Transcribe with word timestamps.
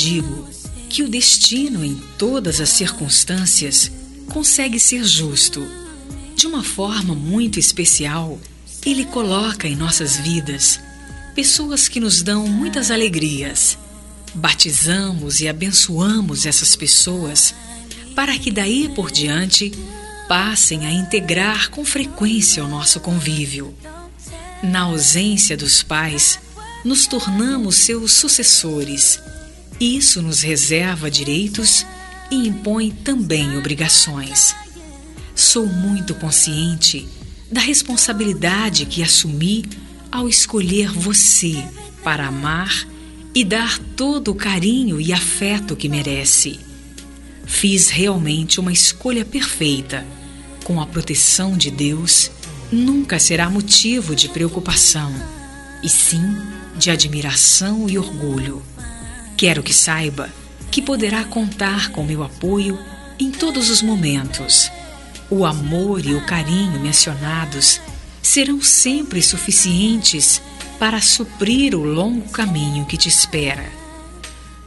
digo 0.00 0.48
que 0.88 1.02
o 1.02 1.08
destino, 1.08 1.84
em 1.84 1.94
todas 2.18 2.60
as 2.60 2.70
circunstâncias, 2.70 3.90
consegue 4.32 4.80
ser 4.80 5.04
justo. 5.04 5.66
De 6.34 6.46
uma 6.46 6.64
forma 6.64 7.14
muito 7.14 7.60
especial, 7.60 8.40
ele 8.84 9.04
coloca 9.04 9.68
em 9.68 9.76
nossas 9.76 10.16
vidas 10.16 10.80
pessoas 11.34 11.86
que 11.86 12.00
nos 12.00 12.22
dão 12.22 12.46
muitas 12.48 12.90
alegrias. 12.90 13.78
Batizamos 14.34 15.40
e 15.40 15.48
abençoamos 15.48 16.46
essas 16.46 16.74
pessoas 16.74 17.54
para 18.14 18.36
que 18.38 18.50
daí 18.50 18.88
por 18.88 19.10
diante 19.10 19.72
passem 20.28 20.86
a 20.86 20.92
integrar 20.92 21.70
com 21.70 21.84
frequência 21.84 22.64
o 22.64 22.68
nosso 22.68 23.00
convívio. 23.00 23.74
Na 24.62 24.82
ausência 24.82 25.56
dos 25.56 25.82
pais, 25.82 26.38
nos 26.84 27.06
tornamos 27.06 27.76
seus 27.76 28.12
sucessores. 28.12 29.20
Isso 29.80 30.20
nos 30.20 30.42
reserva 30.42 31.10
direitos 31.10 31.86
e 32.30 32.46
impõe 32.46 32.90
também 32.90 33.56
obrigações. 33.56 34.54
Sou 35.34 35.66
muito 35.66 36.14
consciente 36.14 37.08
da 37.50 37.62
responsabilidade 37.62 38.84
que 38.84 39.02
assumi 39.02 39.64
ao 40.12 40.28
escolher 40.28 40.92
você 40.92 41.64
para 42.04 42.26
amar 42.26 42.86
e 43.34 43.42
dar 43.42 43.78
todo 43.96 44.32
o 44.32 44.34
carinho 44.34 45.00
e 45.00 45.14
afeto 45.14 45.74
que 45.74 45.88
merece. 45.88 46.60
Fiz 47.46 47.88
realmente 47.88 48.60
uma 48.60 48.72
escolha 48.72 49.24
perfeita. 49.24 50.06
Com 50.62 50.78
a 50.80 50.86
proteção 50.86 51.56
de 51.56 51.70
Deus, 51.70 52.30
nunca 52.70 53.18
será 53.18 53.48
motivo 53.48 54.14
de 54.14 54.28
preocupação, 54.28 55.12
e 55.82 55.88
sim 55.88 56.36
de 56.76 56.90
admiração 56.90 57.88
e 57.88 57.98
orgulho. 57.98 58.62
Quero 59.40 59.62
que 59.62 59.72
saiba 59.72 60.28
que 60.70 60.82
poderá 60.82 61.24
contar 61.24 61.92
com 61.92 62.04
meu 62.04 62.22
apoio 62.22 62.78
em 63.18 63.30
todos 63.30 63.70
os 63.70 63.80
momentos. 63.80 64.70
O 65.30 65.46
amor 65.46 66.04
e 66.04 66.14
o 66.14 66.26
carinho 66.26 66.78
mencionados 66.78 67.80
serão 68.20 68.60
sempre 68.60 69.22
suficientes 69.22 70.42
para 70.78 71.00
suprir 71.00 71.74
o 71.74 71.82
longo 71.82 72.28
caminho 72.28 72.84
que 72.84 72.98
te 72.98 73.08
espera. 73.08 73.64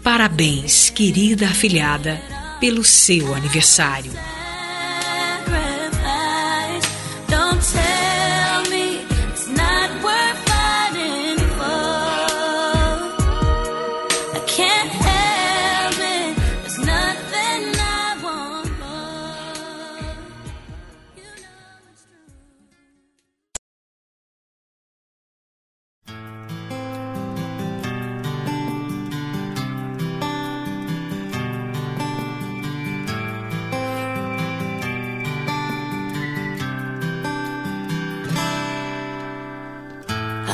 Parabéns, 0.02 0.90
querida 0.90 1.50
afilhada 1.50 2.20
pelo 2.60 2.84
seu 2.84 3.36
aniversário. 3.36 4.12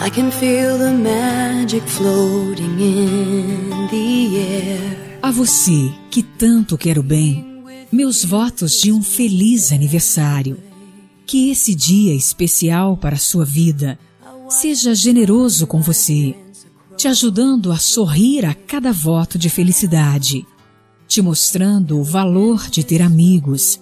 I 0.09 0.11
can 0.11 0.31
feel 0.31 0.75
the 0.79 0.89
magic 0.89 1.87
floating 1.87 2.79
in 2.79 3.87
the 3.91 4.37
air. 4.39 5.19
A 5.21 5.29
você 5.29 5.93
que 6.09 6.23
tanto 6.23 6.79
quero 6.79 7.03
bem, 7.03 7.63
meus 7.91 8.25
votos 8.25 8.81
de 8.81 8.91
um 8.91 9.03
feliz 9.03 9.71
aniversário. 9.71 10.57
Que 11.27 11.51
esse 11.51 11.75
dia 11.75 12.15
especial 12.15 12.97
para 12.97 13.17
a 13.17 13.19
sua 13.19 13.45
vida 13.45 13.99
seja 14.49 14.95
generoso 14.95 15.67
com 15.67 15.79
você, 15.79 16.35
te 16.97 17.07
ajudando 17.07 17.71
a 17.71 17.77
sorrir 17.77 18.47
a 18.47 18.55
cada 18.55 18.91
voto 18.91 19.37
de 19.37 19.47
felicidade, 19.47 20.43
te 21.07 21.21
mostrando 21.21 21.99
o 21.99 22.03
valor 22.03 22.67
de 22.67 22.83
ter 22.83 23.03
amigos, 23.03 23.79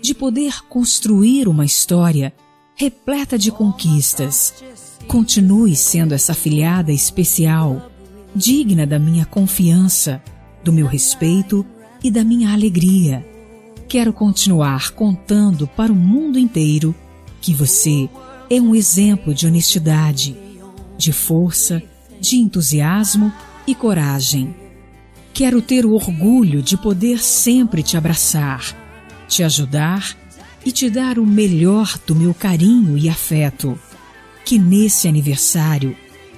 de 0.00 0.14
poder 0.14 0.62
construir 0.68 1.48
uma 1.48 1.64
história 1.64 2.32
repleta 2.76 3.36
de 3.36 3.50
conquistas. 3.50 4.54
Continue 5.06 5.76
sendo 5.76 6.14
essa 6.14 6.34
filhada 6.34 6.92
especial, 6.92 7.90
digna 8.34 8.86
da 8.86 8.98
minha 8.98 9.24
confiança, 9.24 10.22
do 10.62 10.72
meu 10.72 10.86
respeito 10.86 11.64
e 12.02 12.10
da 12.10 12.24
minha 12.24 12.52
alegria. 12.52 13.24
Quero 13.88 14.12
continuar 14.12 14.90
contando 14.90 15.66
para 15.66 15.92
o 15.92 15.94
mundo 15.94 16.38
inteiro 16.38 16.94
que 17.40 17.54
você 17.54 18.08
é 18.50 18.60
um 18.60 18.74
exemplo 18.74 19.34
de 19.34 19.46
honestidade, 19.46 20.36
de 20.96 21.12
força, 21.12 21.82
de 22.20 22.36
entusiasmo 22.36 23.32
e 23.66 23.74
coragem. 23.74 24.54
Quero 25.32 25.60
ter 25.60 25.84
o 25.84 25.92
orgulho 25.92 26.62
de 26.62 26.76
poder 26.76 27.22
sempre 27.22 27.82
te 27.82 27.96
abraçar, 27.96 28.74
te 29.28 29.42
ajudar 29.42 30.16
e 30.64 30.72
te 30.72 30.88
dar 30.88 31.18
o 31.18 31.26
melhor 31.26 31.98
do 32.06 32.14
meu 32.14 32.32
carinho 32.32 32.96
e 32.96 33.08
afeto. 33.08 33.78
Que 34.44 34.58
nesse 34.58 35.08
aniversário 35.08 35.96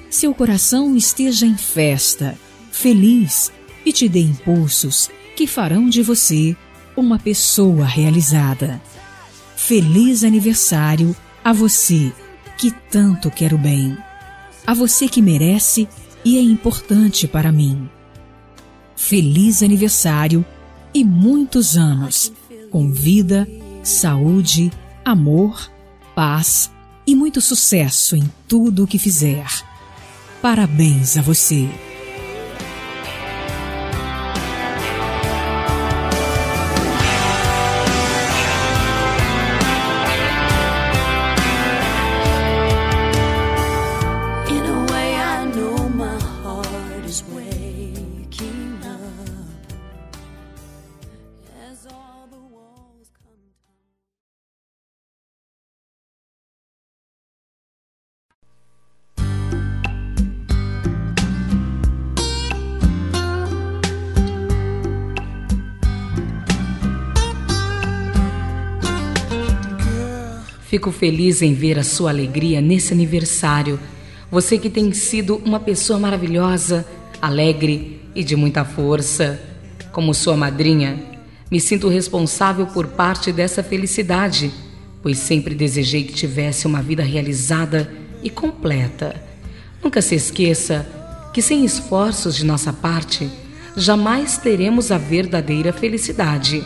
seu 0.09 0.33
coração 0.33 0.97
esteja 0.97 1.45
em 1.45 1.57
festa, 1.57 2.39
feliz 2.71 3.53
e 3.85 3.93
te 3.93 4.09
dê 4.09 4.21
impulsos 4.21 5.11
que 5.37 5.47
farão 5.47 5.89
de 5.89 6.03
você 6.03 6.57
uma 6.97 7.19
pessoa 7.19 7.85
realizada. 7.85 8.81
Feliz 9.57 10.25
aniversário 10.25 11.15
a 11.45 11.53
você 11.53 12.13
que 12.57 12.71
tanto 12.71 13.31
quero 13.31 13.59
bem, 13.59 13.97
a 14.67 14.73
você 14.73 15.09
que 15.09 15.21
merece 15.21 15.89
e 16.25 16.39
é 16.39 16.41
importante 16.41 17.29
para 17.29 17.53
mim. 17.53 17.89
Feliz 18.97 19.63
aniversário 19.63 20.45
e 20.95 21.05
muitos 21.05 21.77
anos, 21.77 22.33
com 22.71 22.91
vida, 22.91 23.47
saúde, 23.83 24.73
amor, 25.05 25.71
paz 26.15 26.71
e 27.07 27.15
muito 27.15 27.41
sucesso 27.41 28.17
em 28.17 28.29
tudo 28.49 28.85
o 28.85 28.87
que 28.87 28.99
fizer. 28.99 29.47
Parabéns 30.43 31.17
a 31.17 31.23
você. 31.23 31.69
Fico 70.69 70.91
feliz 70.91 71.43
em 71.43 71.55
ver 71.55 71.79
a 71.79 71.85
sua 71.85 72.11
alegria 72.11 72.61
nesse 72.61 72.93
aniversário. 72.93 73.79
Você 74.31 74.59
que 74.59 74.69
tem 74.69 74.93
sido 74.93 75.41
uma 75.45 75.61
pessoa 75.61 75.97
maravilhosa, 75.97 76.85
alegre 77.23 78.01
e 78.17 78.25
de 78.25 78.35
muita 78.35 78.65
força. 78.65 79.41
Como 79.93 80.13
sua 80.13 80.37
madrinha, 80.37 81.01
me 81.49 81.61
sinto 81.61 81.89
responsável 81.89 82.67
por 82.67 82.89
parte 82.89 83.33
dessa 83.33 83.63
felicidade, 83.63 84.51
pois 85.01 85.19
sempre 85.19 85.55
desejei 85.55 86.03
que 86.03 86.13
tivesse 86.13 86.67
uma 86.67 86.83
vida 86.83 87.05
realizada 87.05 87.89
e 88.21 88.29
completa. 88.29 89.15
Nunca 89.81 90.03
se 90.03 90.17
esqueça 90.17 90.85
que 91.33 91.41
sem 91.41 91.65
esforços 91.65 92.35
de 92.35 92.45
nossa 92.45 92.73
parte, 92.73 93.31
jamais 93.77 94.37
teremos 94.37 94.91
a 94.91 94.99
verdadeira 94.99 95.73
felicidade. 95.73 96.65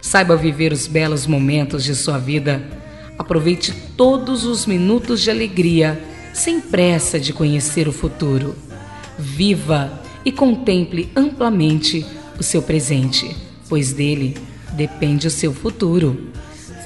Saiba 0.00 0.34
viver 0.34 0.72
os 0.72 0.86
belos 0.86 1.26
momentos 1.26 1.84
de 1.84 1.94
sua 1.94 2.16
vida. 2.16 2.77
Aproveite 3.18 3.74
todos 3.96 4.44
os 4.44 4.64
minutos 4.64 5.20
de 5.20 5.30
alegria, 5.30 6.00
sem 6.32 6.60
pressa 6.60 7.18
de 7.18 7.32
conhecer 7.32 7.88
o 7.88 7.92
futuro. 7.92 8.54
Viva 9.18 10.00
e 10.24 10.30
contemple 10.30 11.10
amplamente 11.16 12.06
o 12.38 12.42
seu 12.42 12.62
presente, 12.62 13.36
pois 13.68 13.92
dele 13.92 14.36
depende 14.74 15.26
o 15.26 15.30
seu 15.30 15.52
futuro. 15.52 16.28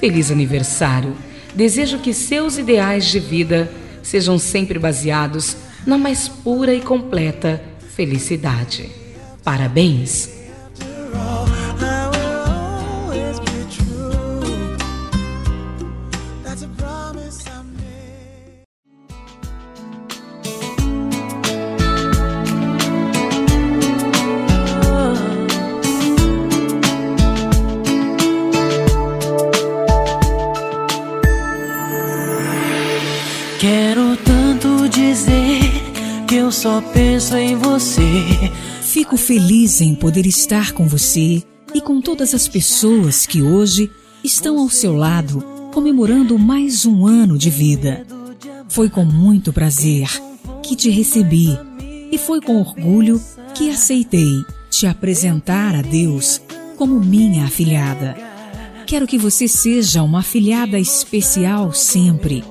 Feliz 0.00 0.30
aniversário! 0.30 1.14
Desejo 1.54 1.98
que 1.98 2.14
seus 2.14 2.56
ideais 2.56 3.04
de 3.04 3.20
vida 3.20 3.70
sejam 4.02 4.38
sempre 4.38 4.78
baseados 4.78 5.56
na 5.86 5.98
mais 5.98 6.28
pura 6.28 6.72
e 6.74 6.80
completa 6.80 7.62
felicidade. 7.94 8.88
Parabéns! 9.44 10.41
Fico 39.12 39.26
feliz 39.26 39.82
em 39.82 39.94
poder 39.94 40.24
estar 40.24 40.72
com 40.72 40.88
você 40.88 41.42
e 41.74 41.82
com 41.82 42.00
todas 42.00 42.32
as 42.32 42.48
pessoas 42.48 43.26
que 43.26 43.42
hoje 43.42 43.90
estão 44.24 44.58
ao 44.58 44.70
seu 44.70 44.96
lado 44.96 45.44
comemorando 45.70 46.38
mais 46.38 46.86
um 46.86 47.06
ano 47.06 47.36
de 47.36 47.50
vida. 47.50 48.06
Foi 48.70 48.88
com 48.88 49.04
muito 49.04 49.52
prazer 49.52 50.08
que 50.62 50.74
te 50.74 50.88
recebi 50.88 51.58
e 52.10 52.16
foi 52.16 52.40
com 52.40 52.58
orgulho 52.58 53.20
que 53.54 53.68
aceitei 53.68 54.32
te 54.70 54.86
apresentar 54.86 55.74
a 55.74 55.82
Deus 55.82 56.40
como 56.78 56.98
minha 56.98 57.44
afilhada. 57.44 58.16
Quero 58.86 59.06
que 59.06 59.18
você 59.18 59.46
seja 59.46 60.02
uma 60.02 60.20
afilhada 60.20 60.78
especial 60.78 61.74
sempre 61.74 62.42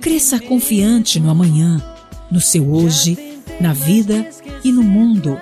Cresça 0.00 0.38
confiante 0.38 1.18
no 1.18 1.28
amanhã, 1.28 1.82
no 2.30 2.40
seu 2.40 2.72
hoje, 2.72 3.18
na 3.60 3.72
vida 3.72 4.30
e 4.62 4.70
no 4.70 4.84
mundo, 4.84 5.36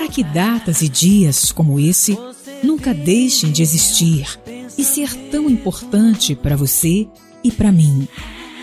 para 0.00 0.08
que 0.08 0.24
datas 0.24 0.80
e 0.80 0.88
dias 0.88 1.52
como 1.52 1.78
esse 1.78 2.18
nunca 2.62 2.94
deixem 2.94 3.52
de 3.52 3.60
existir 3.60 4.40
e 4.78 4.82
ser 4.82 5.14
tão 5.30 5.50
importante 5.50 6.34
para 6.34 6.56
você 6.56 7.06
e 7.44 7.52
para 7.52 7.70
mim. 7.70 8.08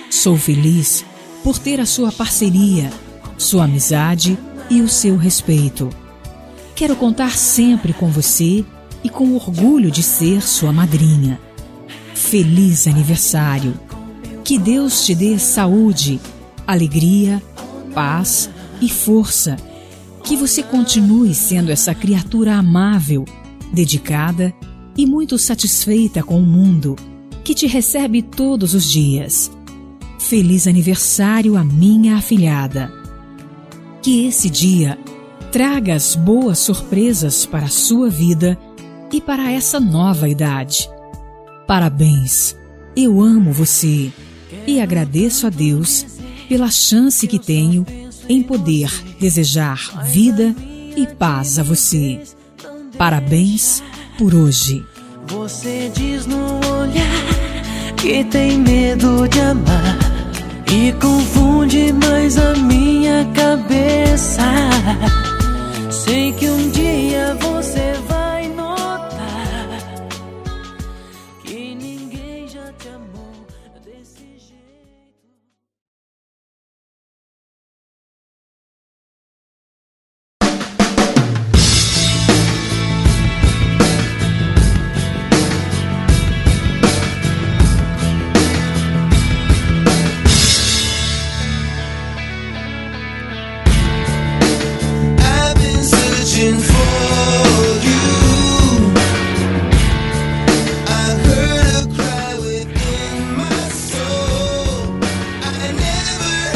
Sou 0.09 0.35
feliz 0.35 1.05
por 1.43 1.59
ter 1.59 1.79
a 1.79 1.85
sua 1.85 2.11
parceria, 2.11 2.91
sua 3.37 3.65
amizade 3.65 4.35
e 4.67 4.81
o 4.81 4.89
seu 4.89 5.15
respeito. 5.15 5.91
Quero 6.75 6.95
contar 6.95 7.37
sempre 7.37 7.93
com 7.93 8.09
você 8.09 8.65
e 9.03 9.07
com 9.07 9.35
orgulho 9.35 9.91
de 9.91 10.01
ser 10.01 10.41
sua 10.41 10.73
madrinha. 10.73 11.39
Feliz 12.15 12.87
aniversário! 12.87 13.79
Que 14.43 14.57
Deus 14.57 15.05
te 15.05 15.13
dê 15.13 15.37
saúde, 15.37 16.19
alegria, 16.65 17.39
paz 17.93 18.49
e 18.81 18.89
força. 18.89 19.55
Que 20.27 20.35
você 20.35 20.61
continue 20.61 21.33
sendo 21.33 21.71
essa 21.71 21.95
criatura 21.95 22.55
amável, 22.55 23.23
dedicada 23.71 24.53
e 24.97 25.05
muito 25.05 25.37
satisfeita 25.37 26.21
com 26.21 26.37
o 26.37 26.45
mundo 26.45 26.97
que 27.45 27.55
te 27.55 27.65
recebe 27.65 28.21
todos 28.21 28.73
os 28.73 28.91
dias. 28.91 29.49
Feliz 30.19 30.67
aniversário 30.67 31.55
à 31.55 31.63
minha 31.63 32.17
afilhada. 32.17 32.91
Que 34.01 34.25
esse 34.25 34.49
dia 34.49 34.99
traga 35.49 35.93
as 35.93 36.13
boas 36.13 36.59
surpresas 36.59 37.45
para 37.45 37.67
a 37.67 37.69
sua 37.69 38.09
vida 38.09 38.59
e 39.13 39.21
para 39.21 39.49
essa 39.49 39.79
nova 39.79 40.27
idade. 40.27 40.89
Parabéns! 41.65 42.53
Eu 42.97 43.21
amo 43.21 43.53
você 43.53 44.11
e 44.67 44.81
agradeço 44.81 45.47
a 45.47 45.49
Deus 45.49 46.05
pela 46.49 46.69
chance 46.69 47.25
que 47.29 47.39
tenho 47.39 47.85
em 48.29 48.41
poder 48.41 48.91
desejar 49.19 50.03
vida 50.03 50.55
e 50.95 51.07
paz 51.07 51.59
a 51.59 51.63
você. 51.63 52.21
Parabéns 52.97 53.83
por 54.17 54.33
hoje. 54.33 54.85
Você 55.27 55.91
diz 55.93 56.25
no 56.25 56.59
olhar 56.79 57.95
que 57.97 58.23
tem 58.25 58.57
medo 58.57 59.27
de 59.27 59.39
amar 59.39 59.97
e 60.71 60.91
confunde 60.93 61.93
mais 61.93 62.37
a 62.37 62.55
minha 62.55 63.25
cabeça. 63.33 64.43
Sei 65.89 66.31
que 66.33 66.49
um 66.49 66.69
dia 66.69 67.37
você 67.39 67.93
vai 68.07 68.26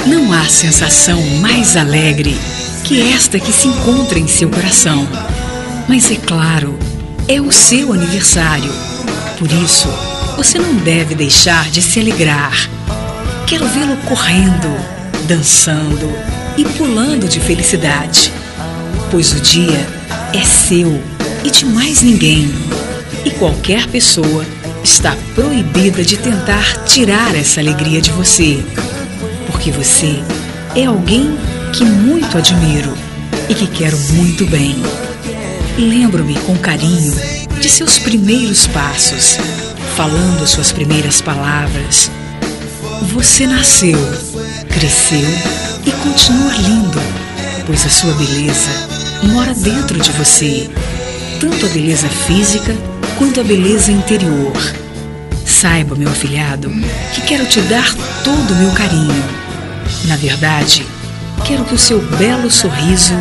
Não 0.06 0.34
há 0.34 0.46
sensação 0.46 1.22
mais 1.42 1.78
alegre 1.78 2.36
que 2.84 3.14
esta 3.14 3.40
que 3.40 3.54
se 3.54 3.68
encontra 3.68 4.18
em 4.18 4.28
seu 4.28 4.50
coração. 4.50 5.08
Mas 5.88 6.10
é 6.10 6.16
claro, 6.16 6.78
é 7.28 7.40
o 7.40 7.52
seu 7.52 7.94
aniversário. 7.94 8.72
Por 9.38 9.52
isso, 9.52 9.88
você 10.36 10.58
não 10.58 10.74
deve 10.78 11.14
deixar 11.14 11.70
de 11.70 11.84
se 11.84 12.00
alegrar. 12.00 12.52
Quero 13.46 13.68
vê-lo 13.68 13.96
correndo, 14.08 14.76
dançando 15.28 16.12
e 16.58 16.66
pulando 16.66 17.30
de 17.30 17.40
felicidade. 17.40 18.34
Pois 19.12 19.32
o 19.34 19.40
dia 19.40 19.88
é 20.34 20.44
seu 20.44 21.00
e 21.44 21.52
de 21.52 21.64
mais 21.64 22.02
ninguém. 22.02 22.52
E 23.24 23.30
qualquer 23.30 23.86
pessoa 23.86 24.44
está 24.84 25.16
proibida 25.36 26.04
de 26.04 26.18
tentar 26.18 26.86
tirar 26.86 27.36
essa 27.36 27.60
alegria 27.60 28.02
de 28.02 28.10
você 28.12 28.64
porque 29.62 29.72
você 29.74 30.24
é 30.76 30.86
alguém 30.86 31.38
que 31.72 31.86
muito 31.86 32.36
admiro 32.36 32.98
e 33.48 33.54
que 33.54 33.68
quero 33.68 33.96
muito 34.14 34.44
bem. 34.48 34.76
Lembro-me 35.78 36.34
com 36.40 36.58
carinho 36.58 37.14
de 37.60 37.70
seus 37.70 38.00
primeiros 38.00 38.66
passos, 38.66 39.38
falando 39.96 40.48
suas 40.48 40.72
primeiras 40.72 41.22
palavras. 41.22 42.10
Você 43.14 43.46
nasceu, 43.46 44.00
cresceu 44.68 45.30
e 45.86 45.92
continua 45.92 46.56
lindo, 46.56 47.00
pois 47.68 47.86
a 47.86 47.90
sua 47.90 48.14
beleza 48.14 48.72
mora 49.22 49.54
dentro 49.54 50.00
de 50.00 50.12
você, 50.14 50.72
tanto 51.40 51.68
a 51.68 51.70
beleza 51.70 52.10
física 52.10 52.76
quanto 53.16 53.40
a 53.40 53.44
beleza 53.44 53.92
interior. 53.92 54.54
Saiba, 55.46 55.96
meu 55.96 56.10
afilhado, 56.10 56.72
que 57.14 57.22
quero 57.22 57.46
te 57.46 57.62
dar 57.62 57.94
todo 58.24 58.54
o 58.54 58.56
meu 58.56 58.72
carinho. 58.72 59.51
Na 60.06 60.16
verdade, 60.16 60.86
quero 61.46 61.66
que 61.66 61.76
o 61.76 61.78
seu 61.78 62.02
belo 62.18 62.50
sorriso 62.50 63.14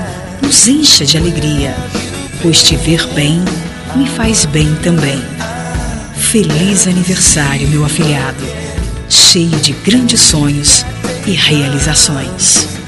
nos 0.43 0.67
encha 0.67 1.05
de 1.05 1.17
alegria, 1.17 1.75
pois 2.43 2.63
te 2.63 2.77
ver 2.77 3.07
bem 3.15 3.43
me 3.97 4.09
faz 4.09 4.45
bem 4.45 4.75
também. 4.77 5.21
Feliz 6.17 6.87
aniversário, 6.87 7.69
meu 7.69 7.85
afilhado, 7.85 8.45
cheio 9.09 9.59
de 9.61 9.73
grandes 9.73 10.21
sonhos 10.21 10.85
e 11.27 11.33
realizações. 11.33 12.80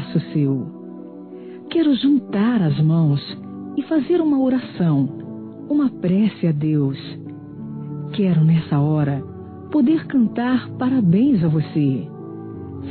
O 0.00 0.08
abraço 0.08 0.20
seu. 0.32 0.66
Quero 1.70 1.94
juntar 1.94 2.62
as 2.62 2.80
mãos 2.80 3.20
e 3.76 3.82
fazer 3.82 4.20
uma 4.20 4.40
oração, 4.40 5.08
uma 5.68 5.88
prece 5.88 6.46
a 6.46 6.52
Deus. 6.52 6.98
Quero 8.12 8.44
nessa 8.44 8.78
hora 8.78 9.22
poder 9.70 10.06
cantar 10.06 10.68
parabéns 10.70 11.44
a 11.44 11.48
você, 11.48 12.08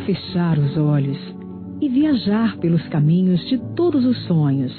fechar 0.06 0.58
os 0.58 0.78
olhos 0.78 1.18
e 1.82 1.90
viajar 1.90 2.58
pelos 2.58 2.86
caminhos 2.88 3.42
de 3.50 3.58
todos 3.76 4.06
os 4.06 4.18
sonhos. 4.26 4.74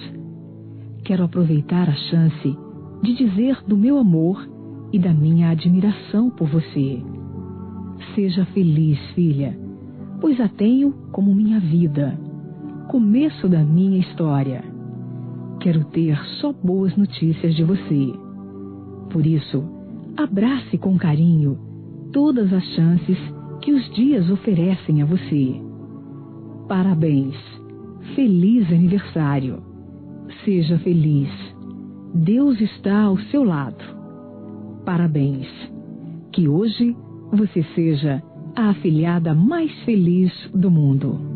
Quero 1.04 1.24
aproveitar 1.24 1.88
a 1.88 1.94
chance 1.94 2.56
de 3.02 3.14
dizer 3.14 3.62
do 3.66 3.76
meu 3.76 3.98
amor 3.98 4.48
e 4.92 4.98
da 4.98 5.12
minha 5.12 5.50
admiração 5.50 6.30
por 6.30 6.48
você. 6.48 7.02
Seja 8.14 8.44
feliz, 8.46 8.98
filha, 9.14 9.56
pois 10.20 10.38
a 10.40 10.48
tenho 10.48 10.92
como 11.12 11.34
minha 11.34 11.58
vida, 11.58 12.18
começo 12.88 13.48
da 13.48 13.64
minha 13.64 13.98
história. 13.98 14.62
Quero 15.60 15.84
ter 15.86 16.18
só 16.40 16.52
boas 16.52 16.96
notícias 16.96 17.54
de 17.54 17.64
você. 17.64 18.12
Por 19.10 19.26
isso, 19.26 19.64
abrace 20.16 20.76
com 20.78 20.98
carinho 20.98 21.58
todas 22.12 22.52
as 22.52 22.64
chances 22.74 23.18
que 23.62 23.72
os 23.72 23.94
dias 23.94 24.30
oferecem 24.30 25.02
a 25.02 25.06
você. 25.06 25.60
Parabéns! 26.68 27.36
Feliz 28.14 28.70
aniversário! 28.70 29.62
Seja 30.44 30.78
feliz! 30.78 31.30
Deus 32.14 32.60
está 32.60 33.02
ao 33.02 33.18
seu 33.30 33.44
lado. 33.44 33.84
Parabéns! 34.84 35.48
Que 36.32 36.48
hoje 36.48 36.96
você 37.32 37.62
seja 37.74 38.22
a 38.54 38.70
afilhada 38.70 39.34
mais 39.34 39.72
feliz 39.84 40.32
do 40.54 40.70
mundo. 40.70 41.29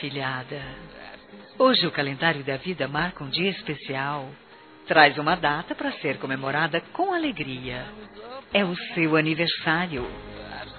Filhada, 0.00 0.60
hoje 1.58 1.86
o 1.86 1.90
calendário 1.90 2.44
da 2.44 2.56
vida 2.56 2.86
marca 2.88 3.22
um 3.22 3.28
dia 3.28 3.50
especial. 3.50 4.28
Traz 4.86 5.18
uma 5.18 5.34
data 5.34 5.74
para 5.74 5.92
ser 5.92 6.18
comemorada 6.18 6.80
com 6.92 7.12
alegria. 7.12 7.84
É 8.52 8.64
o 8.64 8.74
seu 8.94 9.16
aniversário. 9.16 10.08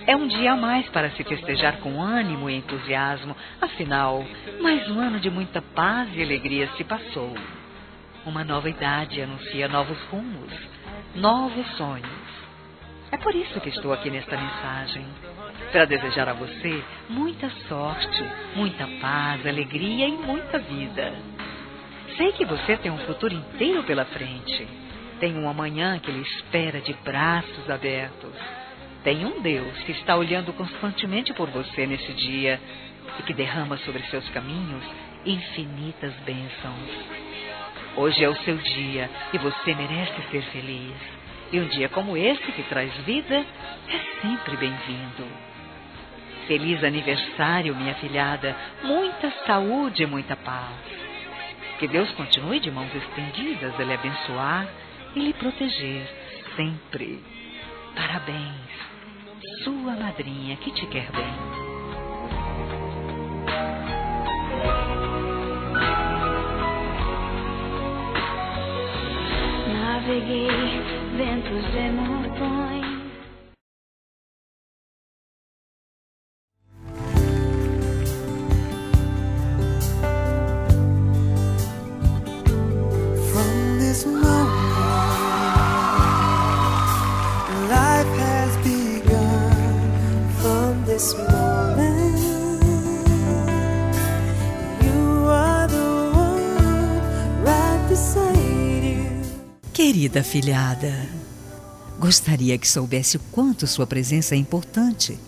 É 0.07 0.15
um 0.15 0.27
dia 0.27 0.53
a 0.53 0.57
mais 0.57 0.87
para 0.89 1.11
se 1.11 1.23
festejar 1.23 1.77
com 1.77 2.01
ânimo 2.01 2.49
e 2.49 2.55
entusiasmo. 2.55 3.35
Afinal, 3.61 4.25
mais 4.61 4.89
um 4.89 4.99
ano 4.99 5.19
de 5.19 5.29
muita 5.29 5.61
paz 5.61 6.09
e 6.15 6.23
alegria 6.23 6.67
se 6.75 6.83
passou. 6.83 7.35
Uma 8.25 8.43
nova 8.43 8.69
idade 8.69 9.21
anuncia 9.21 9.67
novos 9.67 9.99
rumos, 10.05 10.51
novos 11.13 11.67
sonhos. 11.77 12.29
É 13.11 13.17
por 13.17 13.35
isso 13.35 13.59
que 13.61 13.69
estou 13.69 13.93
aqui 13.93 14.09
nesta 14.09 14.37
mensagem 14.37 15.05
para 15.71 15.85
desejar 15.85 16.27
a 16.27 16.33
você 16.33 16.83
muita 17.07 17.49
sorte, 17.67 18.23
muita 18.55 18.87
paz, 18.99 19.45
alegria 19.45 20.07
e 20.07 20.11
muita 20.11 20.59
vida. 20.59 21.13
Sei 22.17 22.31
que 22.33 22.45
você 22.45 22.75
tem 22.77 22.91
um 22.91 22.97
futuro 22.99 23.33
inteiro 23.33 23.83
pela 23.83 24.05
frente. 24.05 24.67
Tem 25.19 25.37
um 25.37 25.49
amanhã 25.49 25.99
que 25.99 26.11
lhe 26.11 26.21
espera 26.21 26.81
de 26.81 26.93
braços 27.03 27.69
abertos. 27.69 28.33
Tem 29.03 29.25
um 29.25 29.41
Deus 29.41 29.77
que 29.83 29.91
está 29.93 30.15
olhando 30.15 30.51
constantemente 30.53 31.33
por 31.33 31.49
você 31.49 31.85
nesse 31.85 32.11
dia 32.13 32.59
e 33.19 33.23
que 33.23 33.33
derrama 33.33 33.77
sobre 33.77 34.03
seus 34.03 34.27
caminhos 34.29 34.83
infinitas 35.25 36.13
bênçãos. 36.25 36.89
Hoje 37.95 38.23
é 38.23 38.29
o 38.29 38.35
seu 38.37 38.57
dia 38.57 39.09
e 39.33 39.37
você 39.37 39.75
merece 39.75 40.21
ser 40.31 40.41
feliz. 40.51 40.95
E 41.51 41.59
um 41.59 41.67
dia 41.67 41.89
como 41.89 42.15
esse 42.15 42.51
que 42.51 42.63
traz 42.63 42.93
vida 43.05 43.45
é 43.87 44.21
sempre 44.21 44.57
bem-vindo. 44.57 45.48
Feliz 46.49 46.83
aniversário, 46.83 47.75
minha 47.75 47.93
filhada. 47.93 48.55
Muita 48.81 49.31
saúde 49.45 50.01
e 50.01 50.07
muita 50.07 50.35
paz. 50.35 50.73
Que 51.77 51.87
Deus 51.87 52.11
continue 52.13 52.59
de 52.59 52.71
mãos 52.71 52.89
estendidas 52.95 53.79
a 53.79 53.83
lhe 53.83 53.93
abençoar 53.93 54.67
e 55.15 55.19
lhe 55.19 55.33
proteger 55.33 56.09
sempre. 56.55 57.23
Parabéns, 57.95 59.63
sua 59.63 59.95
madrinha 59.95 60.55
que 60.55 60.71
te 60.71 60.87
quer 60.87 61.11
bem. 61.11 61.35
Naveguei 69.71 70.47
ventos 71.15 71.75
e 71.75 71.91
montanhas. 71.91 72.78
Querida 99.71 100.23
filhada, 100.23 101.07
gostaria 101.99 102.57
que 102.57 102.67
soubesse 102.67 103.17
o 103.17 103.19
quanto 103.31 103.67
sua 103.67 103.85
presença 103.85 104.33
é 104.33 104.37
importante 104.37 105.19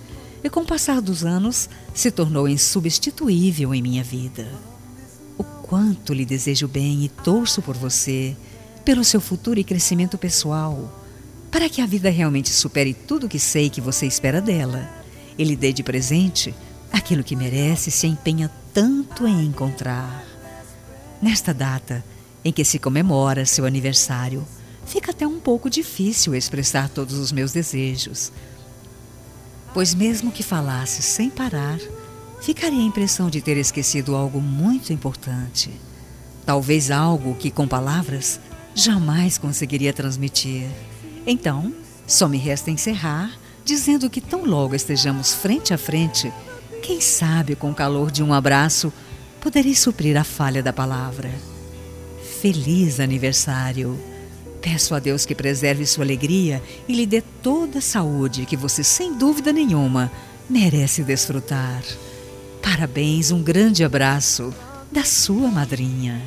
e, 0.44 0.50
com 0.50 0.62
o 0.62 0.66
passar 0.66 1.00
dos 1.00 1.24
anos, 1.24 1.70
se 1.94 2.10
tornou 2.10 2.48
insubstituível 2.48 3.72
em 3.74 3.84
minha 3.84 4.04
vida. 4.04 4.48
O 5.38 5.44
quanto 5.44 6.12
lhe 6.12 6.26
desejo 6.26 6.68
bem 6.68 7.04
e 7.04 7.10
torço 7.10 7.62
por 7.62 7.76
você, 7.76 8.36
pelo 8.84 9.04
seu 9.04 9.22
futuro 9.22 9.60
e 9.60 9.64
crescimento 9.64 10.18
pessoal, 10.18 11.01
para 11.52 11.70
que 11.70 11.82
a 11.82 11.86
vida 11.86 12.10
realmente 12.10 12.50
supere 12.50 12.94
tudo 12.94 13.28
que 13.28 13.38
sei 13.38 13.70
que 13.70 13.82
você 13.82 14.08
espera 14.08 14.42
dela 14.42 14.90
e 15.38 15.44
lhe 15.44 15.56
dê 15.56 15.74
de 15.74 15.84
presente 15.84 16.56
aquilo 16.92 17.24
que 17.24 17.36
merece 17.36 17.90
e 17.90 17.92
se 17.92 18.08
empenha 18.08 18.50
tanto 18.74 19.28
em 19.28 19.46
encontrar. 19.46 20.24
Nesta 21.22 21.54
data 21.54 22.04
em 22.44 22.52
que 22.52 22.64
se 22.64 22.80
comemora 22.80 23.46
seu 23.46 23.66
aniversário, 23.66 24.48
fica 24.86 25.12
até 25.12 25.28
um 25.28 25.40
pouco 25.40 25.70
difícil 25.70 26.34
expressar 26.34 26.90
todos 26.90 27.18
os 27.18 27.32
meus 27.32 27.52
desejos. 27.52 28.32
Pois, 29.74 29.94
mesmo 29.94 30.32
que 30.32 30.44
falasse 30.44 31.02
sem 31.02 31.30
parar, 31.30 31.80
ficaria 32.42 32.80
a 32.80 32.84
impressão 32.84 33.30
de 33.30 33.42
ter 33.42 33.58
esquecido 33.58 34.16
algo 34.16 34.42
muito 34.42 34.92
importante. 34.92 35.72
Talvez 36.46 36.90
algo 36.90 37.36
que, 37.36 37.52
com 37.52 37.68
palavras, 37.68 38.40
jamais 38.74 39.38
conseguiria 39.38 39.94
transmitir. 39.94 40.68
Então, 41.26 41.74
só 42.08 42.28
me 42.28 42.38
resta 42.38 42.72
encerrar 42.72 43.32
dizendo 43.64 44.10
que, 44.10 44.20
tão 44.20 44.44
logo 44.44 44.76
estejamos 44.76 45.34
frente 45.34 45.74
a 45.74 45.78
frente, 45.78 46.32
quem 46.82 47.00
sabe 47.00 47.56
com 47.56 47.72
o 47.72 47.76
calor 47.76 48.12
de 48.12 48.24
um 48.24 48.34
abraço, 48.34 48.92
poderei 49.40 49.76
suprir 49.76 50.18
a 50.18 50.24
falha 50.24 50.64
da 50.64 50.74
palavra. 50.74 51.32
Feliz 52.42 53.00
aniversário! 53.00 54.00
Peço 54.62 54.94
a 54.94 55.00
Deus 55.00 55.26
que 55.26 55.34
preserve 55.34 55.86
sua 55.88 56.04
alegria 56.04 56.62
e 56.88 56.94
lhe 56.94 57.06
dê 57.06 57.22
toda 57.22 57.80
a 57.80 57.82
saúde 57.82 58.46
que 58.46 58.56
você, 58.56 58.84
sem 58.84 59.18
dúvida 59.18 59.52
nenhuma, 59.52 60.12
merece 60.48 61.04
desfrutar. 61.04 61.82
Parabéns, 62.62 63.32
um 63.32 63.42
grande 63.42 63.84
abraço 63.84 64.54
da 64.92 65.04
sua 65.04 65.50
madrinha. 65.50 66.22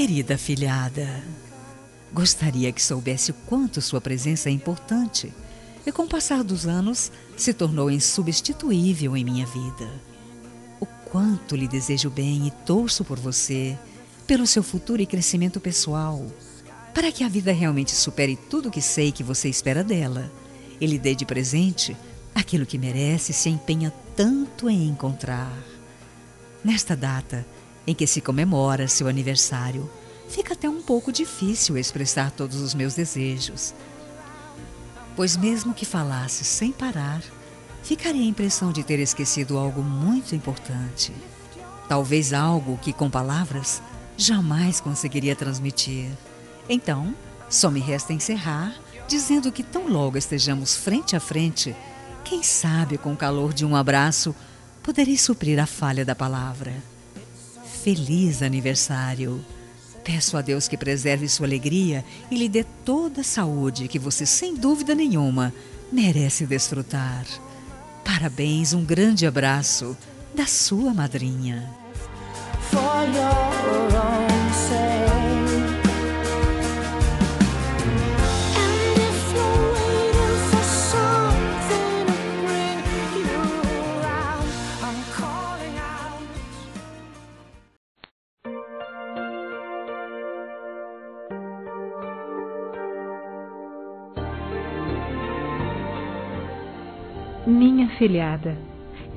Querida 0.00 0.38
filhada, 0.38 1.24
gostaria 2.12 2.70
que 2.70 2.80
soubesse 2.80 3.32
o 3.32 3.34
quanto 3.34 3.82
sua 3.82 4.00
presença 4.00 4.48
é 4.48 4.52
importante 4.52 5.34
e, 5.84 5.90
com 5.90 6.04
o 6.04 6.08
passar 6.08 6.44
dos 6.44 6.68
anos, 6.68 7.10
se 7.36 7.52
tornou 7.52 7.90
insubstituível 7.90 9.16
em 9.16 9.24
minha 9.24 9.44
vida. 9.44 9.90
O 10.78 10.86
quanto 10.86 11.56
lhe 11.56 11.66
desejo 11.66 12.10
bem 12.10 12.46
e 12.46 12.52
torço 12.64 13.04
por 13.04 13.18
você, 13.18 13.76
pelo 14.24 14.46
seu 14.46 14.62
futuro 14.62 15.02
e 15.02 15.06
crescimento 15.06 15.58
pessoal, 15.58 16.24
para 16.94 17.10
que 17.10 17.24
a 17.24 17.28
vida 17.28 17.50
realmente 17.50 17.90
supere 17.90 18.36
tudo 18.36 18.70
que 18.70 18.80
sei 18.80 19.10
que 19.10 19.24
você 19.24 19.48
espera 19.48 19.82
dela 19.82 20.30
e 20.80 20.86
lhe 20.86 20.96
dê 20.96 21.12
de 21.12 21.26
presente 21.26 21.96
aquilo 22.32 22.64
que 22.64 22.78
merece 22.78 23.32
e 23.32 23.34
se 23.34 23.48
empenha 23.48 23.92
tanto 24.14 24.70
em 24.70 24.86
encontrar. 24.86 25.52
Nesta 26.64 26.94
data, 26.94 27.44
em 27.88 27.94
que 27.94 28.06
se 28.06 28.20
comemora 28.20 28.86
seu 28.86 29.08
aniversário, 29.08 29.90
fica 30.28 30.52
até 30.52 30.68
um 30.68 30.82
pouco 30.82 31.10
difícil 31.10 31.78
expressar 31.78 32.30
todos 32.30 32.60
os 32.60 32.74
meus 32.74 32.94
desejos. 32.94 33.72
Pois, 35.16 35.38
mesmo 35.38 35.72
que 35.72 35.86
falasse 35.86 36.44
sem 36.44 36.70
parar, 36.70 37.22
ficaria 37.82 38.20
a 38.20 38.26
impressão 38.26 38.72
de 38.72 38.84
ter 38.84 38.98
esquecido 38.98 39.56
algo 39.56 39.82
muito 39.82 40.34
importante. 40.34 41.14
Talvez 41.88 42.34
algo 42.34 42.76
que, 42.76 42.92
com 42.92 43.08
palavras, 43.08 43.80
jamais 44.18 44.80
conseguiria 44.80 45.34
transmitir. 45.34 46.10
Então, 46.68 47.14
só 47.48 47.70
me 47.70 47.80
resta 47.80 48.12
encerrar 48.12 48.74
dizendo 49.08 49.50
que, 49.50 49.62
tão 49.62 49.88
logo 49.88 50.18
estejamos 50.18 50.76
frente 50.76 51.16
a 51.16 51.20
frente, 51.20 51.74
quem 52.22 52.42
sabe 52.42 52.98
com 52.98 53.14
o 53.14 53.16
calor 53.16 53.54
de 53.54 53.64
um 53.64 53.74
abraço, 53.74 54.36
poderei 54.82 55.16
suprir 55.16 55.58
a 55.58 55.64
falha 55.64 56.04
da 56.04 56.14
palavra. 56.14 56.97
Feliz 57.82 58.42
aniversário! 58.42 59.44
Peço 60.04 60.36
a 60.36 60.40
Deus 60.40 60.66
que 60.66 60.76
preserve 60.76 61.28
sua 61.28 61.46
alegria 61.46 62.04
e 62.30 62.36
lhe 62.36 62.48
dê 62.48 62.64
toda 62.84 63.20
a 63.20 63.24
saúde 63.24 63.88
que 63.88 63.98
você, 63.98 64.24
sem 64.24 64.54
dúvida 64.54 64.94
nenhuma, 64.94 65.52
merece 65.92 66.46
desfrutar. 66.46 67.26
Parabéns, 68.04 68.72
um 68.72 68.84
grande 68.84 69.26
abraço 69.26 69.96
da 70.34 70.46
sua 70.46 70.94
madrinha. 70.94 71.68
For 72.70 72.80
your 73.14 73.96
own 73.96 74.52
sake. 74.52 75.07
Minha 97.98 98.10
filhada, 98.10 98.56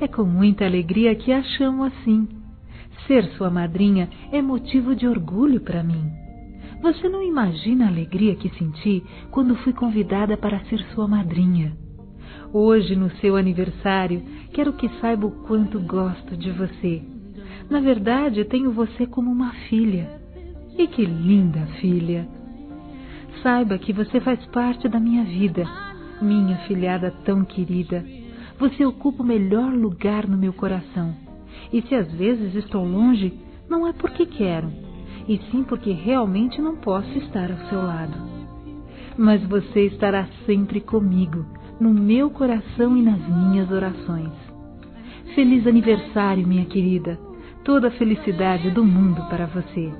é 0.00 0.08
com 0.08 0.24
muita 0.24 0.64
alegria 0.64 1.14
que 1.14 1.30
a 1.32 1.40
chamo 1.40 1.84
assim. 1.84 2.26
Ser 3.06 3.24
sua 3.36 3.48
madrinha 3.48 4.08
é 4.32 4.42
motivo 4.42 4.96
de 4.96 5.06
orgulho 5.06 5.60
para 5.60 5.84
mim. 5.84 6.10
Você 6.82 7.08
não 7.08 7.22
imagina 7.22 7.84
a 7.84 7.88
alegria 7.88 8.34
que 8.34 8.48
senti 8.58 9.04
quando 9.30 9.54
fui 9.58 9.72
convidada 9.72 10.36
para 10.36 10.64
ser 10.64 10.80
sua 10.94 11.06
madrinha. 11.06 11.76
Hoje, 12.52 12.96
no 12.96 13.08
seu 13.18 13.36
aniversário, 13.36 14.20
quero 14.52 14.72
que 14.72 14.88
saiba 15.00 15.26
o 15.26 15.44
quanto 15.46 15.78
gosto 15.78 16.36
de 16.36 16.50
você. 16.50 17.02
Na 17.70 17.78
verdade, 17.78 18.44
tenho 18.44 18.72
você 18.72 19.06
como 19.06 19.30
uma 19.30 19.52
filha. 19.68 20.10
E 20.76 20.88
que 20.88 21.04
linda 21.04 21.66
filha! 21.80 22.26
Saiba 23.44 23.78
que 23.78 23.92
você 23.92 24.20
faz 24.20 24.44
parte 24.46 24.88
da 24.88 24.98
minha 24.98 25.22
vida, 25.22 25.64
minha 26.20 26.56
filhada 26.66 27.12
tão 27.24 27.44
querida. 27.44 28.04
Você 28.62 28.86
ocupa 28.86 29.24
o 29.24 29.26
melhor 29.26 29.74
lugar 29.74 30.28
no 30.28 30.36
meu 30.36 30.52
coração. 30.52 31.16
E 31.72 31.82
se 31.82 31.96
às 31.96 32.08
vezes 32.12 32.54
estou 32.54 32.84
longe, 32.84 33.36
não 33.68 33.88
é 33.88 33.92
porque 33.92 34.24
quero, 34.24 34.70
e 35.26 35.36
sim 35.50 35.64
porque 35.64 35.90
realmente 35.90 36.62
não 36.62 36.76
posso 36.76 37.10
estar 37.18 37.50
ao 37.50 37.58
seu 37.68 37.82
lado. 37.82 38.16
Mas 39.18 39.42
você 39.48 39.86
estará 39.86 40.28
sempre 40.46 40.80
comigo, 40.80 41.44
no 41.80 41.92
meu 41.92 42.30
coração 42.30 42.96
e 42.96 43.02
nas 43.02 43.18
minhas 43.28 43.68
orações. 43.68 44.30
Feliz 45.34 45.66
aniversário, 45.66 46.46
minha 46.46 46.66
querida. 46.66 47.18
Toda 47.64 47.88
a 47.88 47.92
felicidade 47.98 48.70
do 48.70 48.84
mundo 48.84 49.28
para 49.28 49.46
você. 49.46 49.92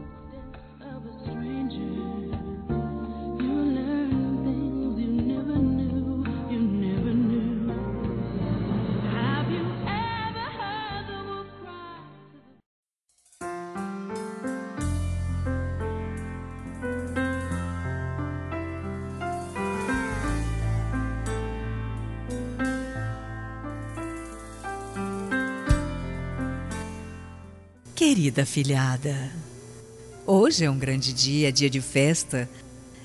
Querida 28.22 28.46
filhada, 28.46 29.32
hoje 30.24 30.64
é 30.64 30.70
um 30.70 30.78
grande 30.78 31.12
dia, 31.12 31.50
dia 31.50 31.68
de 31.68 31.80
festa, 31.80 32.48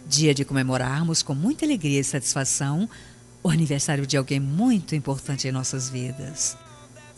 dia 0.06 0.32
de 0.32 0.46
comemorarmos 0.46 1.24
com 1.24 1.34
muita 1.34 1.66
alegria 1.66 2.00
e 2.00 2.04
satisfação 2.04 2.88
o 3.42 3.50
aniversário 3.50 4.06
de 4.06 4.16
alguém 4.16 4.40
muito 4.40 4.94
importante 4.94 5.48
em 5.48 5.52
nossas 5.52 5.90
vidas. 5.90 6.56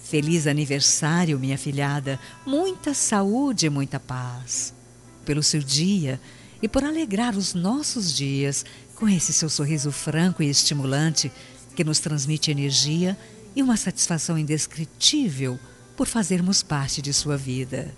Feliz 0.01 0.47
aniversário, 0.47 1.37
minha 1.37 1.57
filhada, 1.57 2.17
muita 2.45 2.93
saúde 2.93 3.65
e 3.65 3.69
muita 3.69 3.99
paz. 3.99 4.73
Pelo 5.25 5.43
seu 5.43 5.59
dia 5.59 6.21
e 6.61 6.69
por 6.69 6.85
alegrar 6.85 7.35
os 7.35 7.53
nossos 7.53 8.15
dias 8.15 8.63
com 8.95 9.09
esse 9.09 9.33
seu 9.33 9.49
sorriso 9.49 9.91
franco 9.91 10.41
e 10.41 10.49
estimulante 10.49 11.29
que 11.75 11.83
nos 11.83 11.99
transmite 11.99 12.49
energia 12.49 13.17
e 13.53 13.61
uma 13.61 13.75
satisfação 13.75 14.37
indescritível 14.37 15.59
por 15.99 16.07
fazermos 16.07 16.63
parte 16.63 17.01
de 17.01 17.13
sua 17.13 17.35
vida. 17.35 17.93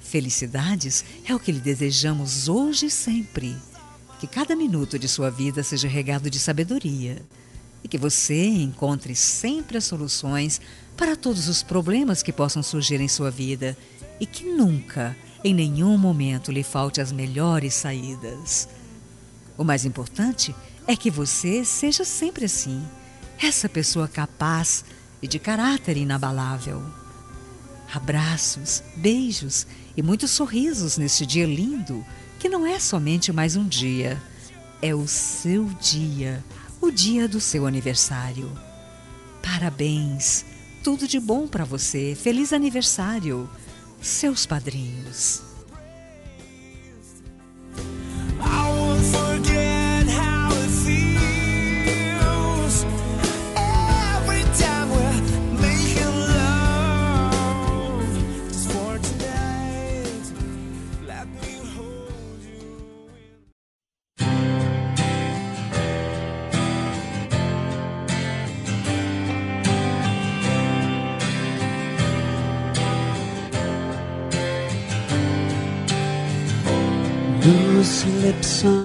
Felicidades 0.00 1.02
é 1.24 1.34
o 1.34 1.40
que 1.40 1.50
lhe 1.50 1.60
desejamos 1.60 2.46
hoje 2.46 2.84
e 2.84 2.90
sempre. 2.90 3.56
Que 4.20 4.26
cada 4.26 4.54
minuto 4.54 4.98
de 4.98 5.08
sua 5.08 5.30
vida 5.30 5.62
seja 5.62 5.88
regado 5.88 6.28
de 6.28 6.38
sabedoria 6.38 7.22
e 7.82 7.88
que 7.88 7.96
você 7.96 8.44
encontre 8.44 9.16
sempre 9.16 9.78
as 9.78 9.84
soluções 9.84 10.60
para 10.94 11.16
todos 11.16 11.48
os 11.48 11.62
problemas 11.62 12.22
que 12.22 12.34
possam 12.34 12.62
surgir 12.62 13.00
em 13.00 13.08
sua 13.08 13.30
vida 13.30 13.74
e 14.20 14.26
que 14.26 14.44
nunca, 14.44 15.16
em 15.42 15.54
nenhum 15.54 15.96
momento, 15.96 16.52
lhe 16.52 16.62
falte 16.62 17.00
as 17.00 17.12
melhores 17.12 17.72
saídas. 17.72 18.68
O 19.56 19.64
mais 19.64 19.86
importante 19.86 20.54
é 20.86 20.94
que 20.94 21.10
você 21.10 21.64
seja 21.64 22.04
sempre 22.04 22.44
assim, 22.44 22.86
essa 23.40 23.70
pessoa 23.70 24.06
capaz 24.06 24.84
e 25.22 25.26
de 25.26 25.38
caráter 25.38 25.96
inabalável. 25.96 27.05
Abraços, 27.92 28.82
beijos 28.96 29.66
e 29.96 30.02
muitos 30.02 30.30
sorrisos 30.30 30.98
neste 30.98 31.24
dia 31.24 31.46
lindo, 31.46 32.04
que 32.38 32.48
não 32.48 32.66
é 32.66 32.78
somente 32.78 33.32
mais 33.32 33.56
um 33.56 33.66
dia, 33.66 34.20
é 34.82 34.94
o 34.94 35.06
seu 35.06 35.64
dia, 35.80 36.44
o 36.80 36.90
dia 36.90 37.26
do 37.28 37.40
seu 37.40 37.66
aniversário. 37.66 38.50
Parabéns, 39.42 40.44
tudo 40.82 41.06
de 41.06 41.20
bom 41.20 41.46
para 41.46 41.64
você, 41.64 42.14
feliz 42.14 42.52
aniversário, 42.52 43.48
seus 44.00 44.44
padrinhos. 44.44 45.45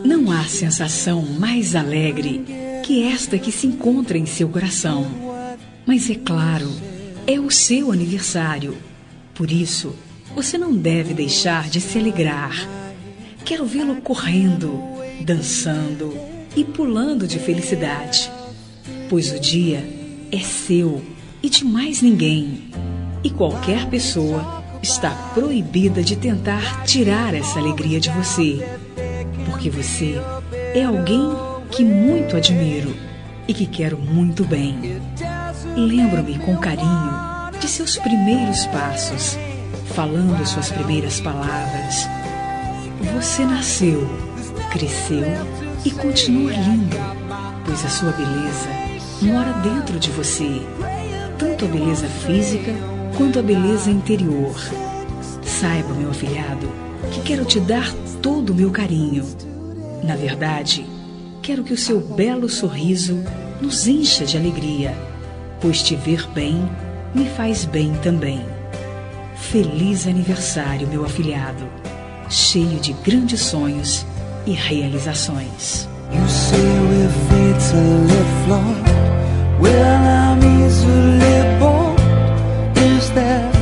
Não 0.04 0.32
há 0.32 0.46
sensação 0.46 1.22
mais 1.22 1.76
alegre 1.76 2.44
que 2.84 3.04
esta 3.04 3.38
que 3.38 3.52
se 3.52 3.68
encontra 3.68 4.18
em 4.18 4.26
seu 4.26 4.50
coração. 4.50 5.06
Mas 5.86 6.10
é 6.10 6.16
claro, 6.16 6.68
é 7.28 7.40
o 7.40 7.52
seu 7.52 7.92
aniversário. 7.92 8.76
Por 9.36 9.52
isso, 9.52 9.96
você 10.36 10.58
não 10.58 10.76
deve 10.76 11.14
deixar 11.14 11.70
de 11.70 11.80
se 11.80 12.00
alegrar. 12.00 12.68
Quero 13.46 13.66
vê-lo 13.66 14.02
correndo, 14.02 14.82
dançando 15.24 16.18
e 16.56 16.64
pulando 16.64 17.28
de 17.28 17.38
felicidade. 17.38 18.32
Pois 19.10 19.32
o 19.32 19.40
dia 19.40 19.88
é 20.32 20.40
seu 20.40 21.04
e 21.44 21.50
de 21.50 21.64
mais 21.64 22.02
ninguém. 22.02 22.72
E 23.24 23.30
qualquer 23.30 23.88
pessoa 23.90 24.64
está 24.82 25.12
proibida 25.36 26.02
de 26.02 26.16
tentar 26.16 26.84
tirar 26.86 27.36
essa 27.36 27.60
alegria 27.60 28.00
de 28.00 28.10
você. 28.10 28.66
Porque 29.62 29.84
você 29.84 30.20
é 30.74 30.84
alguém 30.84 31.22
que 31.70 31.86
muito 31.86 32.36
admiro 32.36 32.96
e 33.48 33.54
que 33.54 33.68
quero 33.68 33.96
muito 33.96 34.44
bem. 34.44 35.00
Lembro-me 35.76 36.40
com 36.40 36.58
carinho 36.58 37.14
de 37.60 37.68
seus 37.68 37.96
primeiros 37.96 38.66
passos, 38.66 39.38
falando 39.94 40.44
suas 40.48 40.72
primeiras 40.72 41.22
palavras. 41.22 42.08
Você 43.14 43.46
nasceu, 43.46 44.10
cresceu 44.72 45.28
e 45.86 45.92
continua 45.92 46.54
lindo, 46.54 46.98
pois 47.64 47.86
a 47.86 47.90
sua 47.90 48.14
beleza 48.14 48.68
mora 49.22 49.54
dentro 49.62 50.00
de 50.00 50.10
você, 50.10 50.64
tanto 51.38 51.66
a 51.66 51.68
beleza 51.68 52.08
física 52.08 52.74
quanto 53.16 53.38
a 53.38 53.44
beleza 53.44 53.92
interior. 53.92 54.56
Saiba, 55.44 55.94
meu 55.94 56.10
afilhado, 56.10 56.68
que 57.12 57.22
quero 57.22 57.46
te 57.46 57.60
dar 57.60 57.94
todo 58.24 58.52
o 58.52 58.56
meu 58.56 58.72
carinho. 58.72 59.51
Na 60.04 60.16
verdade, 60.16 60.86
quero 61.42 61.64
que 61.64 61.74
o 61.74 61.78
seu 61.78 62.00
belo 62.00 62.50
sorriso 62.50 63.24
nos 63.62 63.88
encha 63.88 64.26
de 64.26 64.38
alegria, 64.38 64.96
pois 65.60 65.82
te 65.82 65.96
ver 65.96 66.28
bem 66.30 66.68
me 67.14 67.26
faz 67.30 67.66
bem 67.66 67.94
também. 68.02 68.42
Feliz 69.36 70.08
aniversário, 70.08 70.88
meu 70.88 71.06
afilhado, 71.06 71.68
cheio 72.30 72.80
de 72.80 72.94
grandes 72.94 73.42
sonhos 73.42 74.06
e 74.46 74.54
realizações. 74.54 75.88
You 76.14 76.28
say 76.28 76.60
we're 76.60 77.10
fatally 77.30 78.22
flawed. 78.46 79.02
Well, 79.60 80.04
I'm 80.04 80.44
easily 80.66 81.60
bored. 81.60 82.00
Is 82.78 83.10
that 83.12 83.54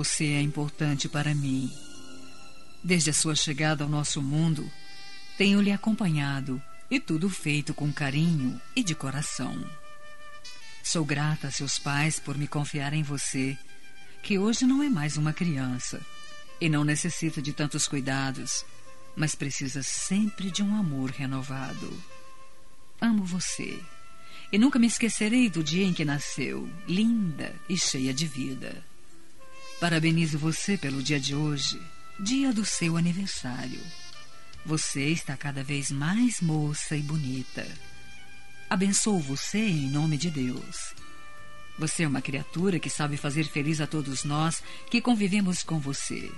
você 0.00 0.28
é 0.28 0.40
importante 0.40 1.10
para 1.10 1.34
mim. 1.34 1.70
Desde 2.82 3.10
a 3.10 3.12
sua 3.12 3.34
chegada 3.34 3.84
ao 3.84 3.90
nosso 3.90 4.22
mundo, 4.22 4.66
tenho 5.36 5.60
lhe 5.60 5.70
acompanhado 5.70 6.60
e 6.90 6.98
tudo 6.98 7.28
feito 7.28 7.74
com 7.74 7.92
carinho 7.92 8.58
e 8.74 8.82
de 8.82 8.94
coração. 8.94 9.62
Sou 10.82 11.04
grata 11.04 11.48
a 11.48 11.50
seus 11.50 11.78
pais 11.78 12.18
por 12.18 12.38
me 12.38 12.48
confiar 12.48 12.94
em 12.94 13.02
você, 13.02 13.58
que 14.22 14.38
hoje 14.38 14.64
não 14.64 14.82
é 14.82 14.88
mais 14.88 15.18
uma 15.18 15.34
criança 15.34 16.00
e 16.58 16.66
não 16.66 16.82
necessita 16.82 17.42
de 17.42 17.52
tantos 17.52 17.86
cuidados, 17.86 18.64
mas 19.14 19.34
precisa 19.34 19.82
sempre 19.82 20.50
de 20.50 20.62
um 20.62 20.74
amor 20.76 21.10
renovado. 21.10 21.92
Amo 22.98 23.22
você 23.22 23.78
e 24.50 24.56
nunca 24.56 24.78
me 24.78 24.86
esquecerei 24.86 25.50
do 25.50 25.62
dia 25.62 25.84
em 25.84 25.92
que 25.92 26.06
nasceu, 26.06 26.66
linda 26.88 27.54
e 27.68 27.76
cheia 27.76 28.14
de 28.14 28.26
vida. 28.26 28.89
Parabenizo 29.80 30.38
você 30.38 30.76
pelo 30.76 31.02
dia 31.02 31.18
de 31.18 31.34
hoje, 31.34 31.80
dia 32.18 32.52
do 32.52 32.66
seu 32.66 32.98
aniversário. 32.98 33.80
Você 34.66 35.06
está 35.06 35.38
cada 35.38 35.64
vez 35.64 35.90
mais 35.90 36.42
moça 36.42 36.94
e 36.94 37.00
bonita. 37.00 37.66
Abençoo 38.68 39.18
você 39.20 39.58
em 39.58 39.88
nome 39.88 40.18
de 40.18 40.30
Deus. 40.30 40.94
Você 41.78 42.02
é 42.02 42.06
uma 42.08 42.20
criatura 42.20 42.78
que 42.78 42.90
sabe 42.90 43.16
fazer 43.16 43.44
feliz 43.44 43.80
a 43.80 43.86
todos 43.86 44.22
nós 44.22 44.62
que 44.90 45.00
convivemos 45.00 45.62
com 45.62 45.80
você. 45.80 46.30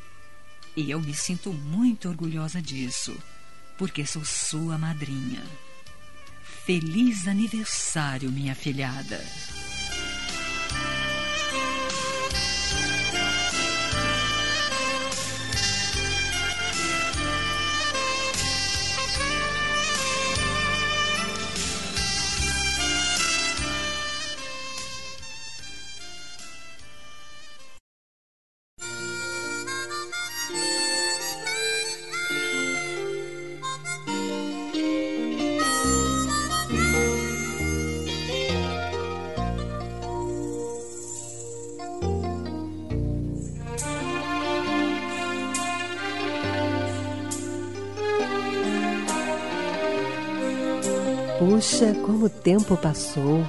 E 0.77 0.89
eu 0.89 1.01
me 1.01 1.13
sinto 1.13 1.53
muito 1.53 2.09
orgulhosa 2.09 2.63
disso, 2.63 3.13
porque 3.77 4.07
sou 4.07 4.25
sua 4.25 4.79
madrinha. 4.79 5.45
Feliz 6.65 7.27
aniversário, 7.27 8.31
minha 8.31 8.55
filhada. 8.55 9.21
Tempo 52.43 52.77
passou. 52.77 53.45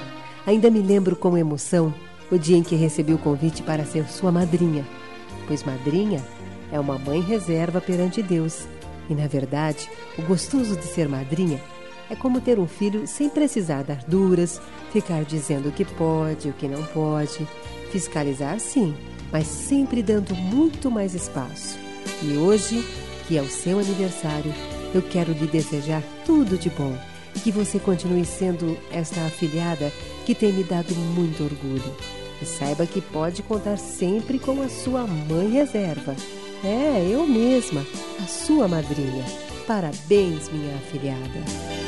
Ainda 0.45 0.69
me 0.69 0.81
lembro 0.81 1.15
com 1.15 1.37
emoção 1.37 1.93
o 2.31 2.37
dia 2.37 2.57
em 2.57 2.63
que 2.63 2.75
recebi 2.75 3.13
o 3.13 3.17
convite 3.17 3.63
para 3.63 3.85
ser 3.85 4.07
sua 4.07 4.31
madrinha. 4.31 4.85
Pois 5.47 5.63
madrinha 5.63 6.23
é 6.71 6.79
uma 6.79 6.97
mãe 6.97 7.19
reserva 7.21 7.81
perante 7.81 8.21
Deus. 8.21 8.67
E 9.09 9.13
na 9.13 9.27
verdade, 9.27 9.89
o 10.17 10.21
gostoso 10.21 10.75
de 10.75 10.85
ser 10.85 11.07
madrinha 11.09 11.59
é 12.09 12.15
como 12.15 12.41
ter 12.41 12.59
um 12.59 12.67
filho 12.67 13.07
sem 13.07 13.29
precisar 13.29 13.83
dar 13.83 14.03
duras, 14.07 14.61
ficar 14.91 15.23
dizendo 15.23 15.69
o 15.69 15.71
que 15.71 15.85
pode, 15.85 16.49
o 16.49 16.53
que 16.53 16.67
não 16.67 16.83
pode. 16.85 17.47
Fiscalizar, 17.91 18.59
sim, 18.59 18.95
mas 19.31 19.47
sempre 19.47 20.01
dando 20.01 20.35
muito 20.35 20.89
mais 20.89 21.13
espaço. 21.13 21.77
E 22.21 22.37
hoje, 22.37 22.83
que 23.27 23.37
é 23.37 23.41
o 23.41 23.49
seu 23.49 23.79
aniversário, 23.79 24.53
eu 24.93 25.01
quero 25.01 25.31
lhe 25.33 25.47
desejar 25.47 26.03
tudo 26.25 26.57
de 26.57 26.69
bom. 26.69 26.95
Que 27.41 27.51
você 27.51 27.79
continue 27.79 28.25
sendo 28.25 28.77
esta 28.91 29.25
afilhada 29.25 29.91
que 30.25 30.35
tem 30.35 30.53
me 30.53 30.63
dado 30.63 30.93
muito 30.95 31.43
orgulho. 31.43 31.95
E 32.41 32.45
saiba 32.45 32.85
que 32.85 33.01
pode 33.01 33.41
contar 33.43 33.77
sempre 33.77 34.39
com 34.39 34.61
a 34.61 34.69
sua 34.69 35.05
mãe 35.05 35.49
reserva. 35.49 36.15
É, 36.63 37.07
eu 37.11 37.27
mesma, 37.27 37.85
a 38.23 38.27
sua 38.27 38.67
madrinha. 38.67 39.25
Parabéns, 39.67 40.49
minha 40.49 40.75
afilhada. 40.75 41.82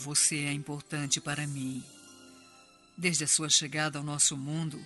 Você 0.00 0.46
é 0.46 0.52
importante 0.52 1.20
para 1.20 1.46
mim. 1.46 1.84
Desde 2.96 3.24
a 3.24 3.28
sua 3.28 3.50
chegada 3.50 3.98
ao 3.98 4.04
nosso 4.04 4.34
mundo, 4.34 4.82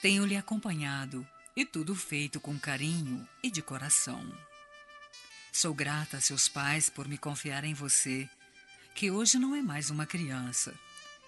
tenho 0.00 0.24
lhe 0.24 0.36
acompanhado 0.36 1.26
e 1.54 1.66
tudo 1.66 1.94
feito 1.94 2.40
com 2.40 2.58
carinho 2.58 3.28
e 3.42 3.50
de 3.50 3.60
coração. 3.60 4.24
Sou 5.52 5.74
grata 5.74 6.16
a 6.16 6.20
seus 6.20 6.48
pais 6.48 6.88
por 6.88 7.06
me 7.06 7.18
confiar 7.18 7.62
em 7.62 7.74
você, 7.74 8.28
que 8.94 9.10
hoje 9.10 9.38
não 9.38 9.54
é 9.54 9.60
mais 9.60 9.90
uma 9.90 10.06
criança 10.06 10.74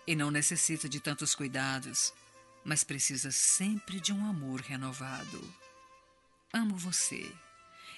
e 0.07 0.17
não 0.17 0.31
necessita 0.31 0.89
de 0.89 0.99
tantos 0.99 1.35
cuidados, 1.35 2.15
mas 2.65 2.83
precisa 2.83 3.31
sempre 3.31 4.01
de 4.01 4.15
um 4.15 4.25
amor 4.27 4.63
renovado. 4.63 5.55
Amo 6.55 6.75
você 6.75 7.31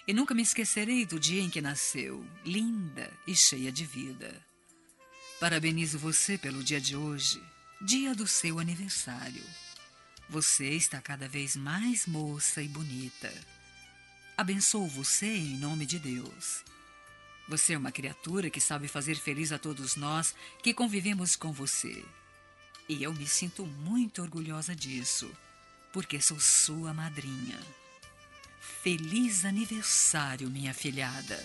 e 0.06 0.12
nunca 0.12 0.34
me 0.34 0.42
esquecerei 0.42 1.06
do 1.06 1.20
dia 1.20 1.40
em 1.40 1.48
que 1.48 1.60
nasceu, 1.60 2.26
linda 2.44 3.08
e 3.24 3.36
cheia 3.36 3.70
de 3.70 3.84
vida. 3.84 4.51
Parabenizo 5.42 5.98
você 5.98 6.38
pelo 6.38 6.62
dia 6.62 6.80
de 6.80 6.94
hoje, 6.94 7.42
dia 7.80 8.14
do 8.14 8.28
seu 8.28 8.60
aniversário. 8.60 9.42
Você 10.30 10.68
está 10.68 11.00
cada 11.00 11.26
vez 11.26 11.56
mais 11.56 12.06
moça 12.06 12.62
e 12.62 12.68
bonita. 12.68 13.28
Abençoo 14.36 14.86
você 14.86 15.26
em 15.26 15.58
nome 15.58 15.84
de 15.84 15.98
Deus. 15.98 16.62
Você 17.48 17.72
é 17.72 17.76
uma 17.76 17.90
criatura 17.90 18.50
que 18.50 18.60
sabe 18.60 18.86
fazer 18.86 19.16
feliz 19.16 19.50
a 19.50 19.58
todos 19.58 19.96
nós 19.96 20.32
que 20.62 20.72
convivemos 20.72 21.34
com 21.34 21.52
você. 21.52 22.04
E 22.88 23.02
eu 23.02 23.12
me 23.12 23.26
sinto 23.26 23.66
muito 23.66 24.22
orgulhosa 24.22 24.76
disso, 24.76 25.28
porque 25.92 26.20
sou 26.20 26.38
sua 26.38 26.94
madrinha. 26.94 27.58
Feliz 28.84 29.44
aniversário, 29.44 30.48
minha 30.48 30.72
filhada. 30.72 31.44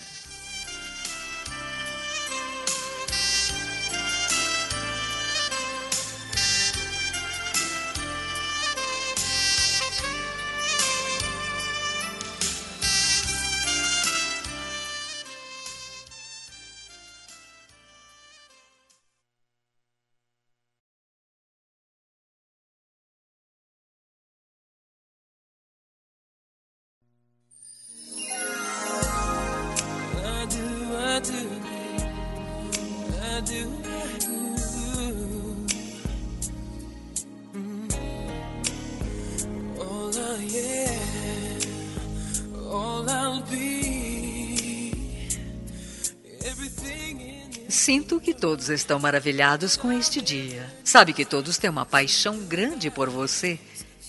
Sinto 47.88 48.20
que 48.20 48.34
todos 48.34 48.68
estão 48.68 48.98
maravilhados 48.98 49.74
com 49.74 49.90
este 49.90 50.20
dia. 50.20 50.70
Sabe 50.84 51.14
que 51.14 51.24
todos 51.24 51.56
têm 51.56 51.70
uma 51.70 51.86
paixão 51.86 52.38
grande 52.40 52.90
por 52.90 53.08
você. 53.08 53.58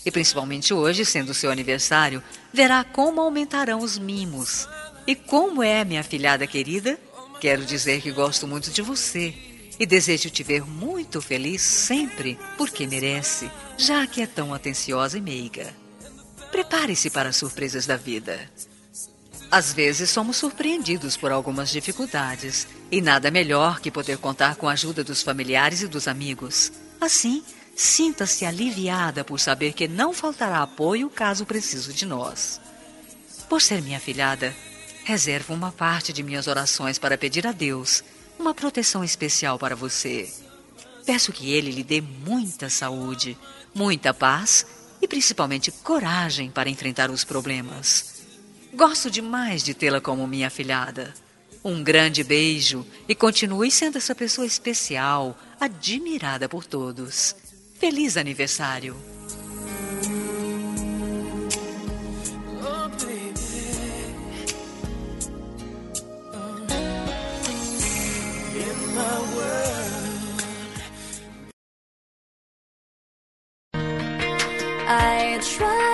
E 0.04 0.10
principalmente 0.10 0.74
hoje, 0.74 1.02
sendo 1.02 1.32
seu 1.32 1.50
aniversário, 1.50 2.22
verá 2.52 2.84
como 2.84 3.22
aumentarão 3.22 3.78
os 3.78 3.96
mimos. 3.96 4.68
E 5.06 5.14
como 5.14 5.62
é, 5.62 5.82
minha 5.82 6.04
filhada 6.04 6.46
querida? 6.46 7.00
Quero 7.40 7.64
dizer 7.64 8.02
que 8.02 8.12
gosto 8.12 8.46
muito 8.46 8.70
de 8.70 8.82
você 8.82 9.32
e 9.78 9.86
desejo 9.86 10.28
te 10.28 10.42
ver 10.42 10.62
muito 10.62 11.22
feliz 11.22 11.62
sempre, 11.62 12.38
porque 12.58 12.86
merece, 12.86 13.50
já 13.78 14.06
que 14.06 14.20
é 14.20 14.26
tão 14.26 14.52
atenciosa 14.52 15.16
e 15.16 15.22
meiga. 15.22 15.74
Prepare-se 16.52 17.08
para 17.08 17.30
as 17.30 17.36
surpresas 17.36 17.86
da 17.86 17.96
vida. 17.96 18.46
Às 19.50 19.72
vezes 19.72 20.08
somos 20.10 20.36
surpreendidos 20.36 21.16
por 21.16 21.32
algumas 21.32 21.70
dificuldades 21.70 22.68
e 22.88 23.00
nada 23.00 23.32
melhor 23.32 23.80
que 23.80 23.90
poder 23.90 24.16
contar 24.18 24.54
com 24.54 24.68
a 24.68 24.72
ajuda 24.72 25.02
dos 25.02 25.22
familiares 25.22 25.82
e 25.82 25.88
dos 25.88 26.06
amigos. 26.06 26.70
Assim, 27.00 27.42
sinta-se 27.74 28.44
aliviada 28.44 29.24
por 29.24 29.40
saber 29.40 29.72
que 29.72 29.88
não 29.88 30.12
faltará 30.12 30.62
apoio 30.62 31.10
caso 31.10 31.44
precise 31.44 31.92
de 31.92 32.06
nós. 32.06 32.60
Por 33.48 33.60
ser 33.60 33.82
minha 33.82 33.98
filhada, 33.98 34.54
reservo 35.02 35.52
uma 35.52 35.72
parte 35.72 36.12
de 36.12 36.22
minhas 36.22 36.46
orações 36.46 36.96
para 36.96 37.18
pedir 37.18 37.44
a 37.44 37.50
Deus 37.50 38.04
uma 38.38 38.54
proteção 38.54 39.02
especial 39.02 39.58
para 39.58 39.74
você. 39.74 40.32
Peço 41.04 41.32
que 41.32 41.50
Ele 41.50 41.72
lhe 41.72 41.82
dê 41.82 42.00
muita 42.00 42.70
saúde, 42.70 43.36
muita 43.74 44.14
paz 44.14 44.64
e 45.02 45.08
principalmente 45.08 45.72
coragem 45.72 46.52
para 46.52 46.70
enfrentar 46.70 47.10
os 47.10 47.24
problemas. 47.24 48.09
Gosto 48.72 49.10
demais 49.10 49.62
de 49.62 49.74
tê-la 49.74 50.00
como 50.00 50.26
minha 50.26 50.48
filhada. 50.48 51.12
Um 51.62 51.82
grande 51.82 52.24
beijo 52.24 52.86
e 53.08 53.14
continue 53.14 53.70
sendo 53.70 53.98
essa 53.98 54.14
pessoa 54.14 54.46
especial, 54.46 55.36
admirada 55.60 56.48
por 56.48 56.64
todos. 56.64 57.36
Feliz 57.78 58.16
aniversário! 58.16 58.96
I 74.92 75.38
try, 75.40 75.89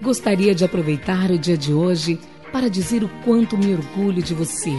Gostaria 0.00 0.54
de 0.54 0.64
aproveitar 0.64 1.32
o 1.32 1.38
dia 1.38 1.56
de 1.56 1.72
hoje 1.72 2.20
para 2.52 2.70
dizer 2.70 3.02
o 3.02 3.08
quanto 3.24 3.58
me 3.58 3.74
orgulho 3.74 4.22
de 4.22 4.32
você. 4.32 4.72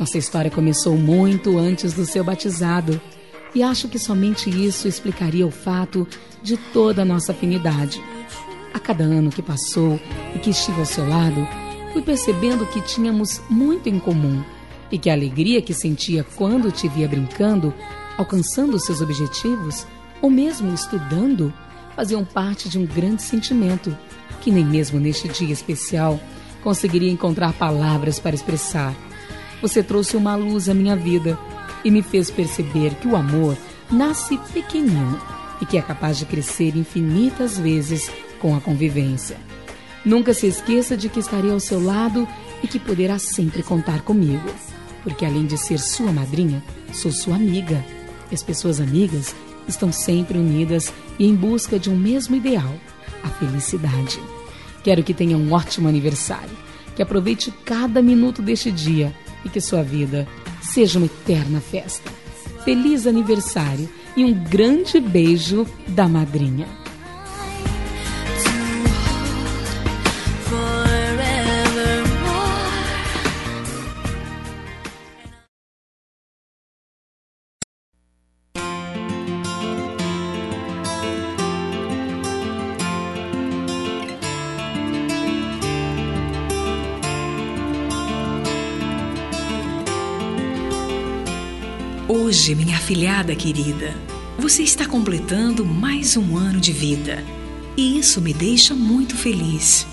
Nossa 0.00 0.16
história 0.16 0.50
começou 0.50 0.96
muito 0.96 1.58
antes 1.58 1.92
do 1.92 2.06
seu 2.06 2.24
batizado 2.24 2.98
e 3.54 3.62
acho 3.62 3.88
que 3.88 3.98
somente 3.98 4.48
isso 4.48 4.88
explicaria 4.88 5.46
o 5.46 5.50
fato 5.50 6.08
de 6.42 6.56
toda 6.56 7.02
a 7.02 7.04
nossa 7.04 7.32
afinidade. 7.32 8.02
A 8.72 8.80
cada 8.80 9.04
ano 9.04 9.28
que 9.28 9.42
passou 9.42 10.00
e 10.34 10.38
que 10.38 10.48
estive 10.48 10.80
ao 10.80 10.86
seu 10.86 11.06
lado, 11.06 11.46
fui 11.92 12.00
percebendo 12.00 12.64
que 12.66 12.80
tínhamos 12.80 13.42
muito 13.50 13.86
em 13.86 13.98
comum 13.98 14.42
e 14.90 14.98
que 14.98 15.10
a 15.10 15.12
alegria 15.12 15.60
que 15.60 15.74
sentia 15.74 16.24
quando 16.36 16.72
te 16.72 16.88
via 16.88 17.06
brincando, 17.06 17.74
alcançando 18.16 18.78
seus 18.78 19.00
objetivos 19.00 19.86
ou 20.20 20.30
mesmo 20.30 20.72
estudando, 20.72 21.52
faziam 21.94 22.24
parte 22.24 22.68
de 22.68 22.78
um 22.78 22.86
grande 22.86 23.22
sentimento 23.22 23.96
que 24.40 24.50
nem 24.50 24.64
mesmo 24.64 24.98
neste 25.00 25.28
dia 25.28 25.52
especial 25.52 26.20
conseguiria 26.62 27.10
encontrar 27.10 27.52
palavras 27.52 28.18
para 28.18 28.34
expressar. 28.34 28.94
Você 29.60 29.82
trouxe 29.82 30.16
uma 30.16 30.34
luz 30.34 30.68
à 30.68 30.74
minha 30.74 30.96
vida 30.96 31.38
e 31.84 31.90
me 31.90 32.02
fez 32.02 32.30
perceber 32.30 32.94
que 32.96 33.06
o 33.06 33.16
amor 33.16 33.56
nasce 33.90 34.38
pequenino 34.52 35.20
e 35.60 35.66
que 35.66 35.78
é 35.78 35.82
capaz 35.82 36.18
de 36.18 36.26
crescer 36.26 36.76
infinitas 36.76 37.58
vezes 37.58 38.10
com 38.40 38.56
a 38.56 38.60
convivência. 38.60 39.36
Nunca 40.04 40.34
se 40.34 40.46
esqueça 40.46 40.96
de 40.96 41.08
que 41.08 41.20
estarei 41.20 41.50
ao 41.50 41.60
seu 41.60 41.82
lado 41.82 42.28
e 42.62 42.68
que 42.68 42.78
poderá 42.78 43.18
sempre 43.18 43.62
contar 43.62 44.02
comigo, 44.02 44.48
porque 45.02 45.24
além 45.24 45.46
de 45.46 45.56
ser 45.56 45.78
sua 45.78 46.12
madrinha, 46.12 46.62
sou 46.92 47.10
sua 47.12 47.36
amiga. 47.36 47.82
E 48.34 48.36
as 48.36 48.42
pessoas 48.42 48.80
amigas 48.80 49.32
estão 49.68 49.92
sempre 49.92 50.36
unidas 50.36 50.92
e 51.20 51.24
em 51.24 51.36
busca 51.36 51.78
de 51.78 51.88
um 51.88 51.96
mesmo 51.96 52.34
ideal, 52.34 52.74
a 53.22 53.28
felicidade. 53.28 54.18
Quero 54.82 55.04
que 55.04 55.14
tenha 55.14 55.38
um 55.38 55.52
ótimo 55.52 55.88
aniversário, 55.88 56.50
que 56.96 57.02
aproveite 57.02 57.52
cada 57.64 58.02
minuto 58.02 58.42
deste 58.42 58.72
dia 58.72 59.14
e 59.44 59.48
que 59.48 59.60
sua 59.60 59.84
vida 59.84 60.26
seja 60.60 60.98
uma 60.98 61.06
eterna 61.06 61.60
festa. 61.60 62.10
Feliz 62.64 63.06
aniversário 63.06 63.88
e 64.16 64.24
um 64.24 64.34
grande 64.34 64.98
beijo 64.98 65.64
da 65.86 66.08
madrinha. 66.08 66.66
Hoje, 92.34 92.52
minha 92.56 92.76
afilhada 92.76 93.32
querida, 93.36 93.94
você 94.36 94.64
está 94.64 94.84
completando 94.84 95.64
mais 95.64 96.16
um 96.16 96.36
ano 96.36 96.60
de 96.60 96.72
vida 96.72 97.24
e 97.76 97.96
isso 97.96 98.20
me 98.20 98.34
deixa 98.34 98.74
muito 98.74 99.14
feliz. 99.14 99.86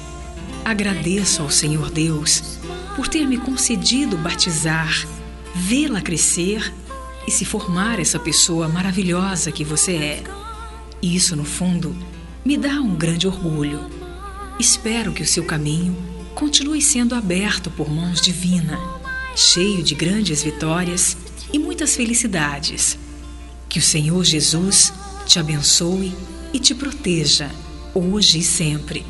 Agradeço 0.65 1.43
ao 1.43 1.51
Senhor 1.51 1.91
Deus 1.91 2.58
por 2.95 3.08
ter 3.08 3.27
me 3.27 3.38
concedido 3.38 4.17
batizar, 4.17 5.08
vê-la 5.54 6.01
crescer 6.01 6.73
e 7.27 7.32
se 7.32 7.45
formar 7.45 7.99
essa 7.99 8.17
pessoa 8.17 8.67
maravilhosa 8.67 9.51
que 9.51 9.63
você 9.63 9.91
é. 9.91 10.23
E 10.99 11.15
isso, 11.15 11.36
no 11.36 11.45
fundo, 11.45 11.95
me 12.43 12.58
dá 12.58 12.82
um 12.82 12.95
grande 12.95 13.27
orgulho. 13.27 13.88
Espero 14.60 15.13
que 15.13 15.21
o 15.21 15.27
seu 15.27 15.45
caminho 15.45 15.95
continue 16.34 16.82
sendo 16.82 17.13
aberto 17.13 17.69
por 17.69 17.88
mãos 17.88 18.19
divina, 18.19 18.80
cheio 19.36 19.84
de 19.84 19.93
grandes 19.93 20.41
vitórias 20.41 21.15
e 21.51 21.60
muitas 21.60 21.95
felicidades. 21.95 22.97
Que 23.69 23.80
o 23.80 23.82
Senhor 23.82 24.23
Jesus 24.23 24.93
te 25.25 25.39
abençoe 25.39 26.13
e 26.54 26.60
te 26.60 26.75
proteja, 26.75 27.49
hoje 27.93 28.39
e 28.39 28.43
sempre, 28.43 29.06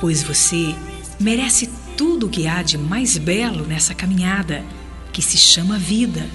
pois 0.00 0.22
você 0.22 0.74
merece 1.20 1.68
tudo 1.96 2.26
o 2.26 2.30
que 2.30 2.46
há 2.46 2.62
de 2.62 2.78
mais 2.78 3.18
belo 3.18 3.66
nessa 3.66 3.94
caminhada, 3.94 4.64
que 5.12 5.20
se 5.20 5.36
chama 5.36 5.78
vida 5.78 6.28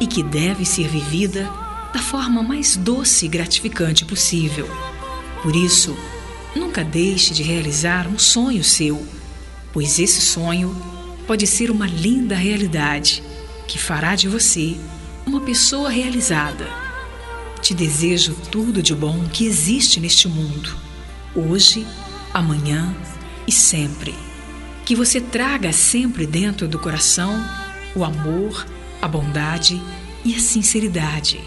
e 0.00 0.06
que 0.06 0.22
deve 0.22 0.64
ser 0.64 0.88
vivida 0.88 1.48
da 1.92 2.00
forma 2.00 2.42
mais 2.42 2.76
doce 2.76 3.26
e 3.26 3.28
gratificante 3.28 4.04
possível. 4.04 4.68
Por 5.42 5.54
isso, 5.54 5.96
nunca 6.56 6.82
deixe 6.82 7.32
de 7.32 7.42
realizar 7.42 8.08
um 8.08 8.18
sonho 8.18 8.64
seu, 8.64 9.06
pois 9.72 9.98
esse 9.98 10.20
sonho 10.20 10.74
pode 11.26 11.46
ser 11.46 11.70
uma 11.70 11.86
linda 11.86 12.34
realidade 12.34 13.22
que 13.66 13.78
fará 13.78 14.14
de 14.14 14.28
você 14.28 14.76
uma 15.26 15.40
pessoa 15.40 15.88
realizada. 15.88 16.66
Te 17.60 17.74
desejo 17.74 18.34
tudo 18.50 18.82
de 18.82 18.94
bom 18.94 19.26
que 19.32 19.46
existe 19.46 19.98
neste 19.98 20.28
mundo, 20.28 20.76
hoje, 21.34 21.86
amanhã 22.32 22.94
e 23.46 23.52
sempre. 23.52 24.14
Que 24.84 24.94
você 24.94 25.20
traga 25.20 25.72
sempre 25.72 26.26
dentro 26.26 26.68
do 26.68 26.78
coração 26.78 27.42
o 27.94 28.04
amor, 28.04 28.66
a 29.00 29.08
bondade 29.08 29.80
e 30.24 30.34
a 30.34 30.38
sinceridade, 30.38 31.40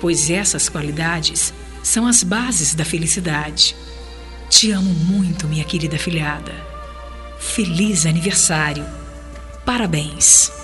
pois 0.00 0.30
essas 0.30 0.68
qualidades 0.68 1.52
são 1.82 2.06
as 2.06 2.22
bases 2.22 2.74
da 2.74 2.84
felicidade. 2.84 3.76
Te 4.48 4.70
amo 4.70 4.92
muito, 4.92 5.46
minha 5.48 5.64
querida 5.64 5.98
filhada. 5.98 6.52
Feliz 7.38 8.06
aniversário! 8.06 8.84
Parabéns! 9.64 10.61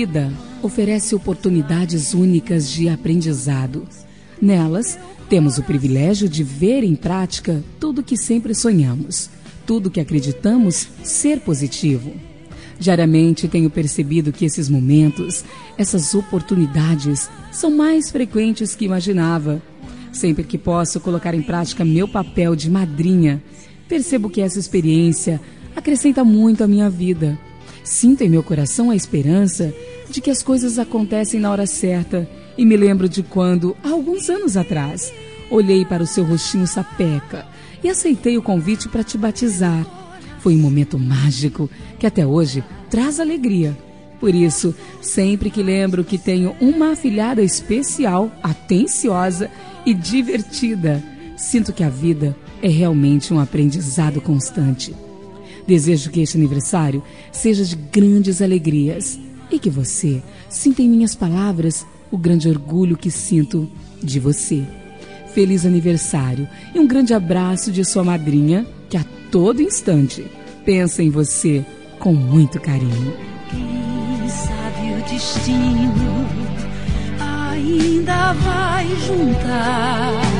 Vida 0.00 0.32
oferece 0.62 1.14
oportunidades 1.14 2.14
únicas 2.14 2.70
de 2.70 2.88
aprendizado. 2.88 3.86
Nelas, 4.40 4.98
temos 5.28 5.58
o 5.58 5.62
privilégio 5.62 6.26
de 6.26 6.42
ver 6.42 6.82
em 6.82 6.94
prática 6.94 7.62
tudo 7.78 8.02
que 8.02 8.16
sempre 8.16 8.54
sonhamos, 8.54 9.28
tudo 9.66 9.90
que 9.90 10.00
acreditamos 10.00 10.88
ser 11.02 11.40
positivo. 11.40 12.14
Diariamente 12.78 13.46
tenho 13.46 13.68
percebido 13.68 14.32
que 14.32 14.46
esses 14.46 14.70
momentos, 14.70 15.44
essas 15.76 16.14
oportunidades, 16.14 17.28
são 17.52 17.70
mais 17.70 18.10
frequentes 18.10 18.74
que 18.74 18.86
imaginava. 18.86 19.60
Sempre 20.10 20.44
que 20.44 20.56
posso 20.56 20.98
colocar 20.98 21.34
em 21.34 21.42
prática 21.42 21.84
meu 21.84 22.08
papel 22.08 22.56
de 22.56 22.70
madrinha, 22.70 23.42
percebo 23.86 24.30
que 24.30 24.40
essa 24.40 24.58
experiência 24.58 25.38
acrescenta 25.76 26.24
muito 26.24 26.64
à 26.64 26.66
minha 26.66 26.88
vida. 26.88 27.38
Sinto 27.82 28.22
em 28.22 28.28
meu 28.28 28.42
coração 28.42 28.90
a 28.90 28.96
esperança 28.96 29.74
de 30.10 30.20
que 30.20 30.30
as 30.30 30.42
coisas 30.42 30.78
acontecem 30.78 31.40
na 31.40 31.50
hora 31.50 31.66
certa 31.66 32.28
e 32.56 32.64
me 32.64 32.76
lembro 32.76 33.08
de 33.08 33.22
quando, 33.22 33.76
há 33.82 33.90
alguns 33.90 34.28
anos 34.28 34.56
atrás, 34.56 35.12
olhei 35.50 35.84
para 35.84 36.02
o 36.02 36.06
seu 36.06 36.24
rostinho 36.24 36.66
sapeca 36.66 37.46
e 37.82 37.88
aceitei 37.88 38.36
o 38.36 38.42
convite 38.42 38.88
para 38.88 39.04
te 39.04 39.16
batizar. 39.16 39.86
Foi 40.40 40.54
um 40.54 40.60
momento 40.60 40.98
mágico 40.98 41.70
que 41.98 42.06
até 42.06 42.26
hoje 42.26 42.64
traz 42.90 43.20
alegria. 43.20 43.76
Por 44.18 44.34
isso, 44.34 44.74
sempre 45.00 45.48
que 45.48 45.62
lembro 45.62 46.04
que 46.04 46.18
tenho 46.18 46.54
uma 46.60 46.92
afilhada 46.92 47.42
especial, 47.42 48.30
atenciosa 48.42 49.50
e 49.86 49.94
divertida, 49.94 51.02
sinto 51.36 51.72
que 51.72 51.82
a 51.82 51.88
vida 51.88 52.36
é 52.62 52.68
realmente 52.68 53.32
um 53.32 53.40
aprendizado 53.40 54.20
constante. 54.20 54.94
Desejo 55.66 56.10
que 56.10 56.20
este 56.20 56.36
aniversário 56.36 57.02
seja 57.32 57.64
de 57.64 57.76
grandes 57.76 58.40
alegrias 58.42 59.18
e 59.50 59.58
que 59.58 59.70
você 59.70 60.22
sinta 60.48 60.82
em 60.82 60.88
minhas 60.88 61.14
palavras 61.14 61.86
o 62.10 62.18
grande 62.18 62.48
orgulho 62.48 62.96
que 62.96 63.10
sinto 63.10 63.70
de 64.02 64.18
você. 64.18 64.64
Feliz 65.34 65.64
aniversário 65.64 66.48
e 66.74 66.78
um 66.78 66.86
grande 66.86 67.14
abraço 67.14 67.70
de 67.70 67.84
sua 67.84 68.02
madrinha, 68.02 68.66
que 68.88 68.96
a 68.96 69.04
todo 69.30 69.62
instante 69.62 70.26
pensa 70.64 71.02
em 71.02 71.10
você 71.10 71.64
com 71.98 72.12
muito 72.12 72.60
carinho. 72.60 73.14
Quem 73.50 74.28
sabe 74.28 74.92
o 74.92 75.10
destino 75.10 75.90
ainda 77.20 78.32
vai 78.32 78.86
juntar 79.06 80.39